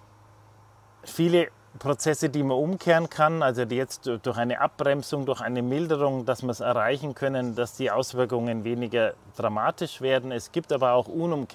viele 1.05 1.49
Prozesse, 1.79 2.29
die 2.29 2.43
man 2.43 2.59
umkehren 2.59 3.09
kann, 3.09 3.43
also 3.43 3.63
jetzt 3.63 4.07
durch 4.07 4.37
eine 4.37 4.61
Abbremsung, 4.61 5.27
durch 5.27 5.41
eine 5.41 5.63
Milderung, 5.63 6.25
dass 6.27 6.43
wir 6.43 6.51
es 6.51 6.61
erreichen 6.61 7.15
können, 7.15 7.55
dass 7.55 7.77
die 7.77 7.91
Auswirkungen 7.91 8.65
weniger 8.65 9.15
dramatisch 9.37 10.01
werden. 10.01 10.33
Es 10.33 10.53
gibt 10.53 10.73
aber 10.73 10.93
auch 10.93 11.09
unum 11.09 11.47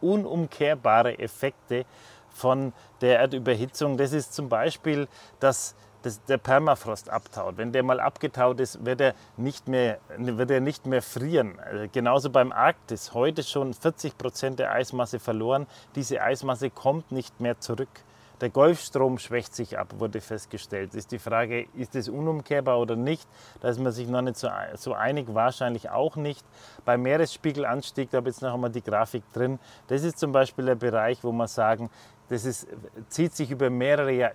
unumkehrbare 0.00 1.18
Effekte 1.18 1.84
von 2.40 2.72
der 3.02 3.18
Erdüberhitzung. 3.18 3.96
Das 3.98 4.12
ist 4.12 4.32
zum 4.32 4.48
Beispiel, 4.48 5.08
dass 5.40 5.74
das, 6.02 6.24
der 6.24 6.38
Permafrost 6.38 7.10
abtaut. 7.10 7.58
Wenn 7.58 7.72
der 7.72 7.82
mal 7.82 8.00
abgetaut 8.00 8.58
ist, 8.60 8.84
wird 8.84 9.00
er 9.00 9.14
nicht 9.36 9.68
mehr, 9.68 9.98
wird 10.16 10.50
er 10.50 10.60
nicht 10.60 10.86
mehr 10.86 11.02
frieren. 11.02 11.58
Also 11.60 11.86
genauso 11.92 12.30
beim 12.30 12.52
Arktis. 12.52 13.12
Heute 13.12 13.42
schon 13.42 13.74
40 13.74 14.16
Prozent 14.16 14.58
der 14.58 14.72
Eismasse 14.72 15.18
verloren. 15.18 15.66
Diese 15.94 16.22
Eismasse 16.22 16.70
kommt 16.70 17.12
nicht 17.12 17.40
mehr 17.40 17.60
zurück. 17.60 17.90
Der 18.40 18.48
Golfstrom 18.48 19.18
schwächt 19.18 19.54
sich 19.54 19.78
ab, 19.78 19.88
wurde 19.98 20.22
festgestellt. 20.22 20.94
Ist 20.94 21.12
die 21.12 21.18
Frage, 21.18 21.68
ist 21.74 21.94
es 21.94 22.08
unumkehrbar 22.08 22.78
oder 22.78 22.96
nicht? 22.96 23.28
Da 23.60 23.68
ist 23.68 23.78
man 23.78 23.92
sich 23.92 24.08
noch 24.08 24.22
nicht 24.22 24.38
so, 24.38 24.48
so 24.76 24.94
einig, 24.94 25.26
wahrscheinlich 25.34 25.90
auch 25.90 26.16
nicht. 26.16 26.42
Beim 26.86 27.02
Meeresspiegelanstieg, 27.02 28.10
da 28.10 28.16
habe 28.16 28.30
ich 28.30 28.36
jetzt 28.36 28.42
noch 28.42 28.54
einmal 28.54 28.70
die 28.70 28.82
Grafik 28.82 29.30
drin, 29.34 29.58
das 29.88 30.04
ist 30.04 30.18
zum 30.18 30.32
Beispiel 30.32 30.64
der 30.64 30.74
Bereich, 30.74 31.22
wo 31.22 31.32
man 31.32 31.48
sagen, 31.48 31.90
das 32.30 32.44
ist, 32.44 32.68
zieht 33.08 33.34
sich 33.34 33.50
über 33.50 33.70
mehrere 33.70 34.12
Jahr, 34.12 34.32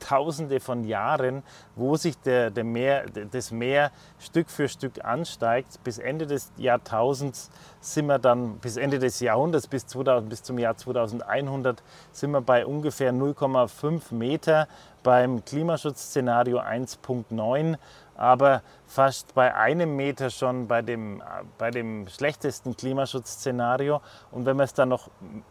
Tausende 0.00 0.58
von 0.58 0.82
Jahren, 0.82 1.44
wo 1.76 1.94
sich 1.94 2.18
der, 2.18 2.50
der 2.50 2.64
Meer, 2.64 3.06
das 3.30 3.52
Meer 3.52 3.92
Stück 4.18 4.50
für 4.50 4.68
Stück 4.68 5.04
ansteigt. 5.04 5.82
Bis 5.84 5.98
Ende 5.98 6.26
des 6.26 6.50
Jahrtausends 6.56 7.50
sind 7.80 8.06
wir 8.06 8.18
dann, 8.18 8.58
bis 8.58 8.76
Ende 8.76 8.98
des 8.98 9.20
Jahrhunderts, 9.20 9.68
bis, 9.68 9.86
2000, 9.86 10.28
bis 10.28 10.42
zum 10.42 10.58
Jahr 10.58 10.76
2100, 10.76 11.80
sind 12.10 12.32
wir 12.32 12.40
bei 12.40 12.66
ungefähr 12.66 13.12
0,5 13.12 14.12
Meter 14.12 14.66
beim 15.04 15.44
Klimaschutzszenario 15.44 16.58
1.9 16.58 17.78
aber 18.18 18.62
fast 18.86 19.34
bei 19.34 19.54
einem 19.54 19.94
Meter 19.96 20.28
schon 20.28 20.66
bei 20.66 20.82
dem, 20.82 21.22
bei 21.56 21.70
dem 21.70 22.08
schlechtesten 22.08 22.76
Klimaschutz-Szenario. 22.76 24.00
Und 24.32 24.44
wenn 24.44 24.56
man 24.56 24.64
es 24.64 24.74
dann 24.74 24.88
noch 24.88 25.08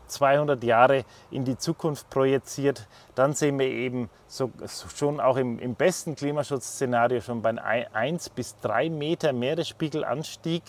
200 0.07 0.61
Jahre 0.63 1.05
in 1.31 1.45
die 1.45 1.57
Zukunft 1.57 2.09
projiziert, 2.09 2.87
dann 3.15 3.33
sehen 3.33 3.57
wir 3.57 3.67
eben 3.67 4.09
so, 4.27 4.51
schon 4.95 5.19
auch 5.19 5.37
im, 5.37 5.59
im 5.59 5.75
besten 5.75 6.15
Klimaschutzszenario 6.15 7.21
schon 7.21 7.41
bei 7.41 7.57
1 7.93 8.29
bis 8.29 8.59
3 8.59 8.89
Meter 8.89 9.31
Meeresspiegelanstieg. 9.33 10.63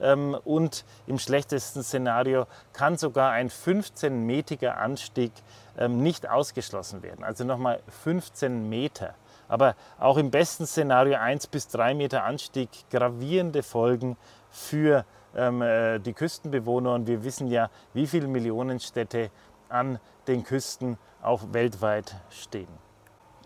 Ähm, 0.00 0.36
und 0.44 0.84
im 1.06 1.18
schlechtesten 1.18 1.82
Szenario 1.82 2.46
kann 2.72 2.96
sogar 2.96 3.32
ein 3.32 3.48
15-metriger 3.48 4.76
Anstieg 4.76 5.32
ähm, 5.78 6.02
nicht 6.02 6.28
ausgeschlossen 6.28 7.02
werden. 7.02 7.24
Also 7.24 7.44
nochmal 7.44 7.80
15 8.02 8.68
Meter. 8.68 9.14
Aber 9.48 9.74
auch 9.98 10.16
im 10.18 10.30
besten 10.30 10.66
Szenario 10.66 11.18
1 11.18 11.46
bis 11.48 11.68
3 11.68 11.94
Meter 11.94 12.24
Anstieg, 12.24 12.68
gravierende 12.90 13.62
Folgen 13.62 14.16
für 14.50 15.04
ähm, 15.34 15.62
äh, 15.62 15.98
die 15.98 16.12
Küstenbewohner. 16.12 16.94
Und 16.94 17.06
wir 17.06 17.24
wissen 17.24 17.48
ja, 17.48 17.70
wie 17.94 18.06
viele 18.06 18.28
Millionen 18.28 18.80
Städte 18.80 19.30
an 19.68 19.98
den 20.26 20.44
Küsten 20.44 20.98
auch 21.22 21.52
weltweit 21.52 22.14
stehen. 22.30 22.68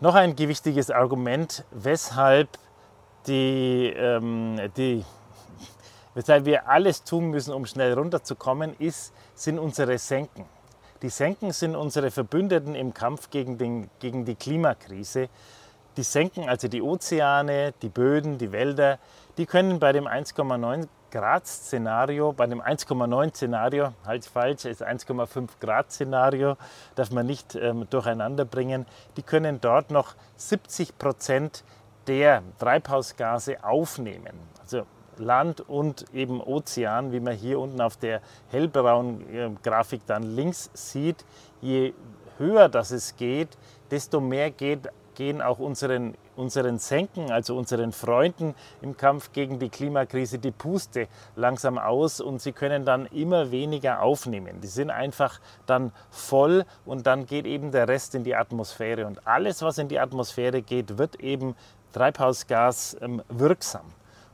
Noch 0.01 0.15
ein 0.15 0.35
gewichtiges 0.35 0.91
Argument, 0.91 1.63
weshalb 1.71 2.49
die, 3.27 3.93
ähm, 3.95 4.59
die 4.75 5.05
weshalb 6.13 6.45
wir 6.45 6.67
alles 6.67 7.03
tun 7.03 7.29
müssen, 7.29 7.53
um 7.53 7.65
schnell 7.65 7.93
runterzukommen, 7.93 8.75
ist, 8.79 9.13
sind 9.35 9.59
unsere 9.59 9.97
Senken. 9.97 10.45
Die 11.01 11.09
Senken 11.09 11.51
sind 11.51 11.75
unsere 11.75 12.11
Verbündeten 12.11 12.75
im 12.75 12.93
Kampf 12.93 13.29
gegen, 13.29 13.57
den, 13.57 13.89
gegen 13.99 14.25
die 14.25 14.35
Klimakrise. 14.35 15.29
Die 15.95 16.03
Senken, 16.03 16.49
also 16.49 16.67
die 16.67 16.81
Ozeane, 16.81 17.73
die 17.81 17.89
Böden, 17.89 18.37
die 18.37 18.51
Wälder, 18.51 18.97
die 19.37 19.45
können 19.45 19.79
bei 19.79 19.91
dem 19.91 20.07
1,9 20.07 20.87
Grad 21.11 21.45
Szenario, 21.45 22.33
bei 22.33 22.47
dem 22.47 22.59
1,9 22.59 23.35
Szenario, 23.35 23.93
halt 24.03 24.25
falsch, 24.25 24.65
ist 24.65 24.83
1,5 24.83 25.49
Grad 25.59 25.91
Szenario, 25.91 26.57
darf 26.95 27.11
man 27.11 27.27
nicht 27.27 27.53
ähm, 27.53 27.85
durcheinander 27.91 28.45
bringen, 28.45 28.87
die 29.17 29.21
können 29.21 29.61
dort 29.61 29.91
noch 29.91 30.15
70 30.37 30.97
Prozent 30.97 31.63
der 32.07 32.41
Treibhausgase 32.57 33.63
aufnehmen. 33.63 34.33
Also 34.61 34.87
Land 35.17 35.61
und 35.61 36.05
eben 36.13 36.41
Ozean, 36.41 37.11
wie 37.11 37.19
man 37.19 37.35
hier 37.35 37.59
unten 37.59 37.81
auf 37.81 37.97
der 37.97 38.21
hellbraunen 38.49 39.33
äh, 39.33 39.51
Grafik 39.61 40.01
dann 40.07 40.23
links 40.23 40.71
sieht. 40.73 41.23
Je 41.61 41.93
höher 42.39 42.69
das 42.69 42.89
es 42.89 43.15
geht, 43.15 43.49
desto 43.91 44.19
mehr 44.19 44.49
geht, 44.49 44.89
gehen 45.15 45.41
auch 45.41 45.59
unseren, 45.59 46.15
unseren 46.35 46.79
Senken, 46.79 47.31
also 47.31 47.57
unseren 47.57 47.91
Freunden 47.91 48.55
im 48.81 48.97
Kampf 48.97 49.31
gegen 49.31 49.59
die 49.59 49.69
Klimakrise, 49.69 50.39
die 50.39 50.51
Puste 50.51 51.07
langsam 51.35 51.77
aus 51.77 52.21
und 52.21 52.41
sie 52.41 52.51
können 52.51 52.85
dann 52.85 53.05
immer 53.07 53.51
weniger 53.51 54.01
aufnehmen. 54.01 54.61
Die 54.61 54.67
sind 54.67 54.89
einfach 54.89 55.39
dann 55.65 55.91
voll 56.09 56.65
und 56.85 57.07
dann 57.07 57.25
geht 57.25 57.45
eben 57.45 57.71
der 57.71 57.87
Rest 57.87 58.15
in 58.15 58.23
die 58.23 58.35
Atmosphäre. 58.35 59.05
Und 59.05 59.27
alles, 59.27 59.61
was 59.61 59.77
in 59.77 59.87
die 59.87 59.99
Atmosphäre 59.99 60.61
geht, 60.61 60.97
wird 60.97 61.19
eben 61.19 61.55
Treibhausgas 61.91 62.97
ähm, 63.01 63.21
wirksam. 63.29 63.85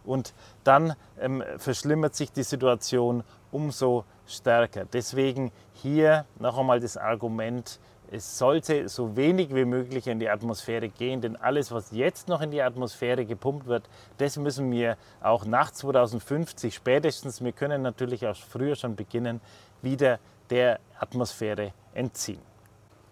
Und 0.04 0.34
dann 0.64 0.96
ähm, 1.20 1.44
verschlimmert 1.58 2.16
sich 2.16 2.32
die 2.32 2.44
Situation 2.44 3.24
umso 3.52 4.06
stärker. 4.26 4.86
Deswegen 4.86 5.52
hier 5.74 6.26
noch 6.40 6.58
einmal 6.58 6.80
das 6.80 6.98
Argument, 6.98 7.80
es 8.12 8.38
sollte 8.38 8.90
so 8.90 9.16
wenig 9.16 9.54
wie 9.54 9.66
möglich 9.66 10.08
in 10.08 10.20
die 10.20 10.30
Atmosphäre 10.30 10.90
gehen, 10.90 11.22
denn 11.22 11.36
alles, 11.36 11.72
was 11.72 11.92
jetzt 11.92 12.28
noch 12.28 12.42
in 12.42 12.52
die 12.52 12.62
Atmosphäre 12.62 13.26
gepumpt 13.26 13.68
wird, 13.68 13.90
das 14.18 14.38
müssen 14.38 14.72
wir 14.72 14.98
auch 15.22 15.46
nach 15.46 15.72
2050 15.72 16.74
spätestens, 16.74 17.44
wir 17.44 17.52
können 17.52 17.82
natürlich 17.82 18.26
auch 18.26 18.36
früher 18.36 18.76
schon 18.76 18.96
beginnen, 18.96 19.42
wieder 19.82 20.20
der 20.50 20.80
Atmosphäre 21.00 21.74
entziehen. 21.94 22.42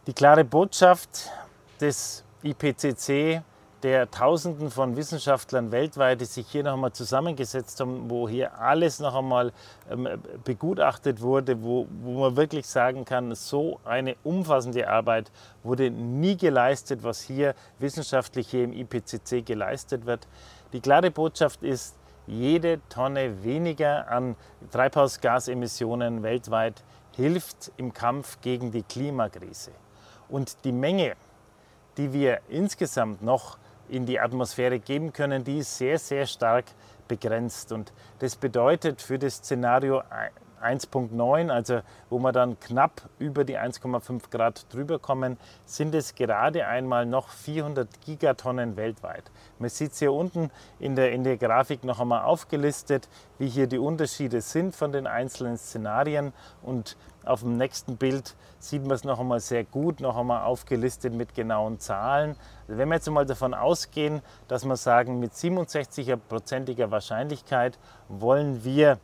Die 0.08 0.14
klare 0.14 0.44
Botschaft 0.44 1.30
des 1.80 2.24
IPCC 2.44 3.44
der 3.84 4.10
Tausenden 4.10 4.72
von 4.72 4.96
Wissenschaftlern 4.96 5.72
weltweit, 5.72 6.22
die 6.22 6.26
sich 6.26 6.48
hier 6.48 6.64
noch 6.64 6.74
einmal 6.74 6.94
zusammengesetzt 6.94 7.80
haben, 7.80 8.10
wo 8.10 8.28
hier 8.28 8.60
alles 8.60 9.00
noch 9.00 9.16
einmal 9.16 9.54
ähm, 9.90 10.08
begutachtet 10.44 11.22
wurde, 11.22 11.62
wo, 11.62 11.88
wo 12.02 12.20
man 12.22 12.36
wirklich 12.36 12.68
sagen 12.68 13.06
kann, 13.06 13.36
so 13.36 13.80
eine 13.86 14.16
umfassende 14.24 14.90
Arbeit 14.90 15.32
wurde 15.64 15.92
nie 15.92 16.38
geleistet, 16.38 17.04
was 17.04 17.22
hier 17.22 17.54
wissenschaftlich 17.78 18.50
hier 18.50 18.64
im 18.64 18.74
IPCC 18.74 19.46
geleistet 19.46 20.06
wird. 20.06 20.28
Die 20.74 20.80
klare 20.80 21.12
Botschaft 21.12 21.62
ist, 21.64 21.98
jede 22.26 22.82
Tonne 22.90 23.44
weniger 23.44 24.10
an 24.10 24.36
Treibhausgasemissionen 24.72 26.24
weltweit 26.24 26.84
hilft 27.16 27.72
im 27.78 27.94
Kampf 27.94 28.42
gegen 28.42 28.72
die 28.72 28.84
Klimakrise. 28.84 29.72
Und 30.28 30.66
die 30.66 30.74
Menge, 30.74 31.16
die 31.96 32.12
wir 32.12 32.42
insgesamt 32.50 33.22
noch 33.22 33.58
in 33.90 34.06
die 34.06 34.20
Atmosphäre 34.20 34.80
geben 34.80 35.14
können, 35.14 35.44
die 35.44 35.60
ist 35.60 35.78
sehr, 35.78 35.98
sehr 36.00 36.26
stark 36.26 36.66
begrenzt. 37.08 37.72
Und 37.72 37.92
das 38.20 38.36
bedeutet 38.36 39.02
für 39.02 39.18
das 39.18 39.38
Szenario 39.38 40.02
1.9, 40.62 41.50
also 41.50 41.82
wo 42.10 42.20
wir 42.20 42.32
dann 42.32 42.60
knapp 42.60 43.10
über 43.20 43.44
die 43.44 43.58
1,5 43.58 44.30
Grad 44.30 44.66
drüber 44.74 45.00
kommen, 45.00 45.38
sind 45.66 45.94
es 45.96 46.16
gerade 46.16 46.68
einmal 46.68 47.06
noch 47.06 47.30
400 47.30 48.02
Gigatonnen 48.02 48.78
weltweit. 48.78 49.24
Man 49.60 49.70
sieht 49.70 49.94
es 49.94 50.00
hier 50.00 50.14
unten 50.14 50.52
in 50.80 50.96
der, 50.96 51.12
in 51.12 51.24
der 51.24 51.38
Grafik 51.38 51.84
noch 51.84 52.00
einmal 52.00 52.24
aufgelistet, 52.24 53.10
wie 53.38 53.48
hier 53.48 53.68
die 53.68 53.78
Unterschiede 53.78 54.42
sind 54.42 54.76
von 54.76 54.92
den 54.92 55.08
einzelnen 55.08 55.58
Szenarien 55.58 56.34
und 56.62 56.98
auf 57.28 57.42
dem 57.42 57.58
nächsten 57.58 57.98
Bild 57.98 58.36
sieht 58.58 58.84
man 58.84 58.92
es 58.92 59.04
noch 59.04 59.20
einmal 59.20 59.42
sehr 59.42 59.66
gut, 59.66 60.00
noch 60.00 60.16
einmal 60.16 60.46
aufgelistet 60.46 61.14
mit 61.14 61.36
genauen 61.36 61.80
Zahlen. 61.80 62.36
Also 62.68 62.78
wenn 62.78 62.88
wir 62.88 62.96
jetzt 62.96 63.10
mal 63.10 63.26
davon 63.26 63.54
ausgehen, 63.54 64.22
dass 64.48 64.64
wir 64.64 64.78
sagen, 64.78 65.20
mit 65.20 65.34
67%iger 65.34 66.90
Wahrscheinlichkeit 66.90 67.78
wollen 68.08 68.64
wir 68.64 68.98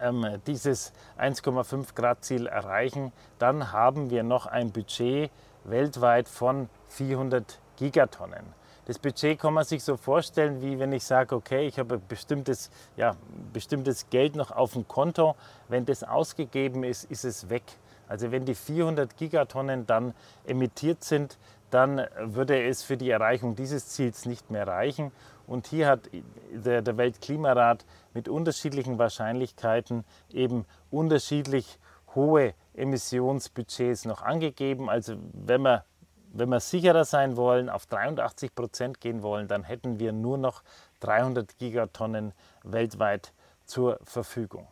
ähm, 0.00 0.40
dieses 0.46 0.92
1,5 1.18 1.94
Grad 1.94 2.24
Ziel 2.24 2.46
erreichen, 2.46 3.12
dann 3.38 3.72
haben 3.72 4.10
wir 4.10 4.22
noch 4.22 4.46
ein 4.46 4.72
Budget 4.72 5.30
weltweit 5.64 6.28
von 6.28 6.68
400 6.88 7.58
Gigatonnen. 7.76 8.60
Das 8.86 8.98
Budget 8.98 9.38
kann 9.38 9.54
man 9.54 9.64
sich 9.64 9.84
so 9.84 9.96
vorstellen, 9.96 10.62
wie 10.62 10.78
wenn 10.78 10.92
ich 10.92 11.04
sage, 11.04 11.36
okay, 11.36 11.66
ich 11.66 11.78
habe 11.78 11.98
bestimmtes, 11.98 12.70
ja, 12.96 13.14
bestimmtes 13.52 14.10
Geld 14.10 14.34
noch 14.34 14.50
auf 14.50 14.72
dem 14.72 14.88
Konto. 14.88 15.36
Wenn 15.68 15.84
das 15.84 16.02
ausgegeben 16.02 16.82
ist, 16.82 17.04
ist 17.04 17.24
es 17.24 17.48
weg. 17.48 17.62
Also 18.08 18.32
wenn 18.32 18.44
die 18.44 18.56
400 18.56 19.16
Gigatonnen 19.16 19.86
dann 19.86 20.14
emittiert 20.44 21.04
sind, 21.04 21.38
dann 21.70 22.06
würde 22.18 22.62
es 22.62 22.82
für 22.82 22.96
die 22.96 23.10
Erreichung 23.10 23.54
dieses 23.54 23.88
Ziels 23.88 24.26
nicht 24.26 24.50
mehr 24.50 24.66
reichen. 24.66 25.12
Und 25.46 25.66
hier 25.66 25.88
hat 25.88 26.10
der, 26.52 26.82
der 26.82 26.96
Weltklimarat 26.96 27.84
mit 28.14 28.28
unterschiedlichen 28.28 28.98
Wahrscheinlichkeiten 28.98 30.04
eben 30.32 30.64
unterschiedlich 30.90 31.78
hohe 32.14 32.54
Emissionsbudgets 32.74 34.04
noch 34.04 34.22
angegeben. 34.22 34.88
Also 34.88 35.16
wenn 35.32 35.62
wir 35.62 35.84
wenn 36.32 36.48
wir 36.48 36.60
sicherer 36.60 37.04
sein 37.04 37.36
wollen, 37.36 37.68
auf 37.68 37.86
83 37.86 38.54
Prozent 38.54 39.00
gehen 39.00 39.22
wollen, 39.22 39.48
dann 39.48 39.64
hätten 39.64 39.98
wir 39.98 40.12
nur 40.12 40.38
noch 40.38 40.62
300 41.00 41.58
Gigatonnen 41.58 42.32
weltweit 42.62 43.32
zur 43.64 43.98
Verfügung. 44.04 44.68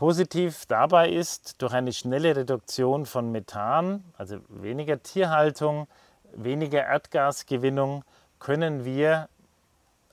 Positiv 0.00 0.64
dabei 0.64 1.10
ist, 1.10 1.60
durch 1.60 1.74
eine 1.74 1.92
schnelle 1.92 2.34
Reduktion 2.34 3.04
von 3.04 3.30
Methan, 3.32 4.02
also 4.16 4.38
weniger 4.48 5.02
Tierhaltung, 5.02 5.88
weniger 6.32 6.86
Erdgasgewinnung, 6.86 8.02
können 8.38 8.86
wir 8.86 9.28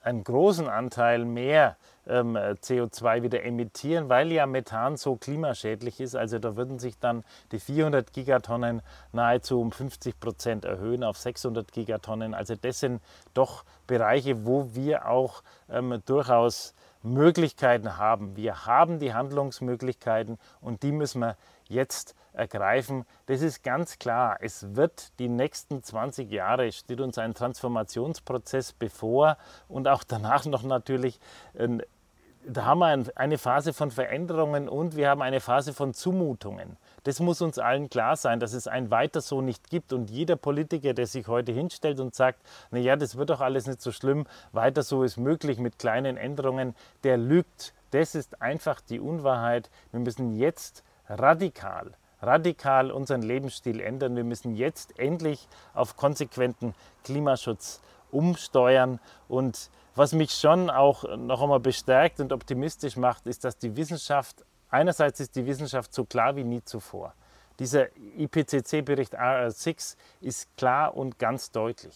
einen 0.02 0.26
großen 0.26 0.68
Anteil 0.68 1.24
mehr 1.24 1.78
ähm, 2.06 2.36
CO2 2.36 3.24
wieder 3.24 3.46
emittieren, 3.46 4.10
weil 4.10 4.30
ja 4.34 4.46
Methan 4.46 4.98
so 4.98 5.16
klimaschädlich 5.16 6.02
ist. 6.02 6.18
Also 6.18 6.38
da 6.38 6.58
würden 6.58 6.80
sich 6.80 7.00
dann 7.00 7.24
die 7.54 7.60
400 7.60 8.12
Gigatonnen 8.12 8.82
nahezu 9.14 9.62
um 9.62 9.72
50 9.72 10.20
Prozent 10.20 10.66
erhöhen 10.66 11.06
auf 11.06 11.18
600 11.18 11.72
Gigatonnen. 11.72 12.34
Also 12.34 12.56
das 12.56 12.82
sind 12.82 13.02
doch 13.34 13.64
Bereiche, 13.88 14.46
wo 14.46 14.76
wir 14.76 15.08
auch 15.08 15.44
ähm, 15.70 16.02
durchaus 16.06 16.74
Möglichkeiten 17.08 17.98
haben. 17.98 18.36
Wir 18.36 18.66
haben 18.66 19.00
die 19.00 19.14
Handlungsmöglichkeiten 19.14 20.38
und 20.62 20.84
die 20.84 20.92
müssen 20.92 21.22
wir 21.22 21.38
jetzt 21.68 22.16
ergreifen. 22.34 23.06
Das 23.26 23.42
ist 23.42 23.64
ganz 23.64 24.00
klar. 24.00 24.38
Es 24.42 24.76
wird 24.76 25.18
die 25.20 25.28
nächsten 25.28 25.84
20 25.84 26.32
Jahre, 26.32 26.72
steht 26.72 27.02
uns 27.02 27.18
ein 27.18 27.34
Transformationsprozess 27.34 28.74
bevor 28.74 29.38
und 29.68 29.88
auch 29.88 30.04
danach 30.04 30.46
noch 30.46 30.64
natürlich. 30.64 31.20
Da 31.54 32.66
haben 32.66 32.80
wir 32.80 33.04
eine 33.16 33.38
Phase 33.38 33.74
von 33.74 33.92
Veränderungen 33.92 34.70
und 34.70 34.96
wir 34.96 35.10
haben 35.10 35.22
eine 35.22 35.42
Phase 35.42 35.74
von 35.74 35.94
Zumutungen. 35.94 36.78
Das 37.08 37.22
muss 37.22 37.42
uns 37.42 37.58
allen 37.58 37.90
klar 37.90 38.18
sein, 38.18 38.42
dass 38.42 38.52
es 38.52 38.68
ein 38.68 38.92
Weiter 38.92 39.22
so 39.22 39.40
nicht 39.40 39.70
gibt. 39.70 39.94
Und 39.94 40.12
jeder 40.12 40.36
Politiker, 40.36 40.94
der 40.94 41.08
sich 41.08 41.30
heute 41.30 41.54
hinstellt 41.54 42.02
und 42.02 42.14
sagt, 42.14 42.42
naja, 42.70 42.98
das 42.98 43.16
wird 43.16 43.30
doch 43.30 43.40
alles 43.40 43.66
nicht 43.66 43.82
so 43.82 43.94
schlimm, 43.94 44.28
weiter 44.52 44.84
so 44.84 45.04
ist 45.04 45.16
möglich 45.16 45.58
mit 45.58 45.80
kleinen 45.80 46.18
Änderungen, 46.18 46.76
der 47.06 47.16
lügt. 47.16 47.74
Das 47.92 48.14
ist 48.14 48.42
einfach 48.42 48.82
die 48.82 49.00
Unwahrheit. 49.00 49.70
Wir 49.94 50.02
müssen 50.02 50.34
jetzt 50.34 50.84
radikal, 51.08 51.94
radikal 52.22 52.92
unseren 52.92 53.22
Lebensstil 53.22 53.80
ändern. 53.80 54.18
Wir 54.18 54.26
müssen 54.26 54.54
jetzt 54.54 55.00
endlich 55.00 55.48
auf 55.74 55.96
konsequenten 55.96 56.76
Klimaschutz 57.06 57.80
umsteuern. 58.12 59.00
Und 59.30 59.70
was 59.96 60.12
mich 60.12 60.32
schon 60.32 60.70
auch 60.70 61.06
noch 61.16 61.42
einmal 61.42 61.62
bestärkt 61.62 62.20
und 62.20 62.34
optimistisch 62.34 62.98
macht, 62.98 63.28
ist, 63.28 63.46
dass 63.46 63.58
die 63.58 63.78
Wissenschaft, 63.78 64.44
einerseits 64.70 65.20
ist 65.20 65.36
die 65.36 65.46
Wissenschaft 65.46 65.94
so 65.94 66.06
klar 66.06 66.36
wie 66.36 66.44
nie 66.44 66.64
zuvor. 66.64 67.14
Dieser 67.60 67.88
IPCC-Bericht 68.18 69.18
RR6 69.20 69.96
ist 70.22 70.56
klar 70.58 70.96
und 70.96 71.18
ganz 71.18 71.52
deutlich. 71.52 71.96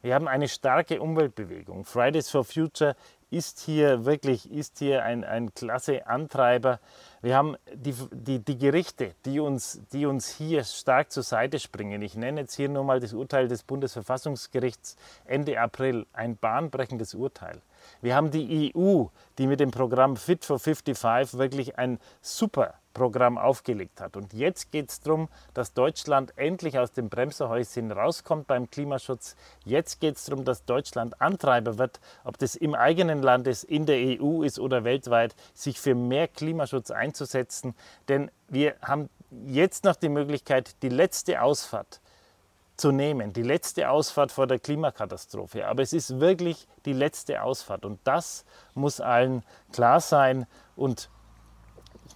Wir 0.00 0.14
haben 0.14 0.28
eine 0.28 0.48
starke 0.48 1.00
Umweltbewegung. 1.00 1.84
Fridays 1.84 2.30
for 2.30 2.44
Future 2.44 2.94
ist 3.30 3.60
hier 3.60 4.04
wirklich 4.04 4.50
ist 4.52 4.78
hier 4.78 5.02
ein, 5.02 5.24
ein 5.24 5.54
klasse 5.54 6.06
Antreiber. 6.06 6.78
Wir 7.20 7.36
haben 7.36 7.56
die, 7.74 7.94
die, 8.12 8.38
die 8.38 8.58
Gerichte, 8.58 9.14
die 9.24 9.40
uns, 9.40 9.80
die 9.92 10.06
uns 10.06 10.28
hier 10.28 10.62
stark 10.62 11.10
zur 11.10 11.22
Seite 11.22 11.58
springen. 11.58 12.00
Ich 12.02 12.16
nenne 12.16 12.42
jetzt 12.42 12.54
hier 12.54 12.68
nur 12.68 12.84
mal 12.84 13.00
das 13.00 13.12
Urteil 13.12 13.48
des 13.48 13.62
Bundesverfassungsgerichts 13.62 14.96
Ende 15.24 15.58
April, 15.58 16.06
ein 16.12 16.36
bahnbrechendes 16.36 17.14
Urteil. 17.14 17.60
Wir 18.00 18.14
haben 18.14 18.30
die 18.30 18.72
EU, 18.74 19.04
die 19.38 19.46
mit 19.46 19.60
dem 19.60 19.70
Programm 19.70 20.16
Fit 20.16 20.44
for 20.44 20.58
55 20.58 21.38
wirklich 21.38 21.78
ein 21.78 21.98
super 22.20 22.74
Programm 22.94 23.36
aufgelegt 23.36 24.00
hat. 24.00 24.16
Und 24.16 24.32
jetzt 24.32 24.70
geht 24.70 24.88
es 24.88 25.00
darum, 25.00 25.28
dass 25.52 25.74
Deutschland 25.74 26.32
endlich 26.36 26.78
aus 26.78 26.92
dem 26.92 27.10
Bremserhäuschen 27.10 27.90
rauskommt 27.90 28.46
beim 28.46 28.70
Klimaschutz. 28.70 29.36
Jetzt 29.64 30.00
geht 30.00 30.16
es 30.16 30.24
darum, 30.24 30.44
dass 30.44 30.64
Deutschland 30.64 31.20
Antreiber 31.20 31.76
wird, 31.76 32.00
ob 32.22 32.38
das 32.38 32.54
im 32.54 32.74
eigenen 32.74 33.20
Land 33.20 33.46
ist, 33.48 33.64
in 33.64 33.84
der 33.84 34.20
EU 34.20 34.42
ist 34.42 34.58
oder 34.58 34.84
weltweit, 34.84 35.34
sich 35.52 35.80
für 35.80 35.94
mehr 35.94 36.28
Klimaschutz 36.28 36.90
einzusetzen. 36.90 37.74
Denn 38.08 38.30
wir 38.48 38.76
haben 38.80 39.10
jetzt 39.44 39.84
noch 39.84 39.96
die 39.96 40.08
Möglichkeit, 40.08 40.82
die 40.82 40.88
letzte 40.88 41.42
Ausfahrt 41.42 42.00
zu 42.76 42.90
nehmen, 42.90 43.32
die 43.32 43.42
letzte 43.42 43.90
Ausfahrt 43.90 44.32
vor 44.32 44.46
der 44.46 44.58
Klimakatastrophe. 44.58 45.66
Aber 45.66 45.82
es 45.82 45.92
ist 45.92 46.20
wirklich 46.20 46.66
die 46.84 46.92
letzte 46.92 47.42
Ausfahrt 47.42 47.84
und 47.84 48.00
das 48.04 48.44
muss 48.74 49.00
allen 49.00 49.44
klar 49.72 50.00
sein. 50.00 50.46
Und 50.76 51.08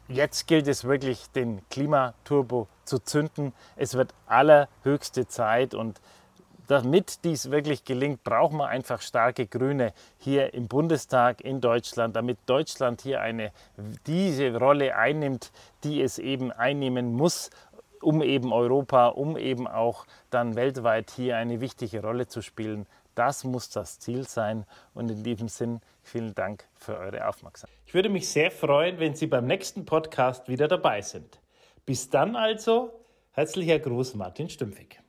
jetzt 0.09 0.47
gilt 0.47 0.66
es 0.66 0.85
wirklich, 0.85 1.31
den 1.31 1.62
Klimaturbo 1.71 2.66
zu 2.85 2.99
zünden. 2.99 3.53
Es 3.77 3.94
wird 3.94 4.14
allerhöchste 4.27 5.29
Zeit 5.29 5.75
und 5.75 6.01
damit 6.68 7.25
dies 7.25 7.51
wirklich 7.51 7.85
gelingt, 7.85 8.23
brauchen 8.25 8.59
wir 8.59 8.68
einfach 8.68 9.01
starke 9.01 9.47
Grüne 9.47 9.94
hier 10.18 10.53
im 10.53 10.68
Bundestag 10.68 11.40
in 11.40 11.62
Deutschland, 11.62 12.14
damit 12.14 12.38
Deutschland 12.44 13.01
hier 13.01 13.23
eine, 13.23 13.53
diese 14.07 14.55
Rolle 14.55 14.94
einnimmt, 14.94 15.51
die 15.83 16.03
es 16.03 16.18
eben 16.18 16.53
einnehmen 16.53 17.14
muss 17.14 17.51
um 18.02 18.22
eben 18.22 18.52
Europa, 18.52 19.08
um 19.08 19.37
eben 19.37 19.66
auch 19.66 20.06
dann 20.30 20.54
weltweit 20.56 21.11
hier 21.11 21.37
eine 21.37 21.61
wichtige 21.61 22.02
Rolle 22.02 22.26
zu 22.26 22.42
spielen. 22.42 22.87
Das 23.14 23.44
muss 23.44 23.70
das 23.70 23.98
Ziel 23.98 24.26
sein. 24.26 24.64
Und 24.94 25.11
in 25.11 25.24
diesem 25.24 25.48
Sinn 25.48 25.80
vielen 26.02 26.34
Dank 26.34 26.68
für 26.74 26.96
eure 26.96 27.26
Aufmerksamkeit. 27.28 27.76
Ich 27.84 27.94
würde 27.94 28.08
mich 28.08 28.28
sehr 28.28 28.50
freuen, 28.50 29.00
wenn 29.00 29.14
Sie 29.14 29.26
beim 29.26 29.46
nächsten 29.46 29.84
Podcast 29.84 30.48
wieder 30.48 30.68
dabei 30.68 31.00
sind. 31.00 31.40
Bis 31.84 32.11
dann 32.11 32.37
also, 32.37 32.92
herzlicher 33.32 33.78
Gruß, 33.78 34.14
Martin 34.14 34.48
Stümpfig. 34.48 35.00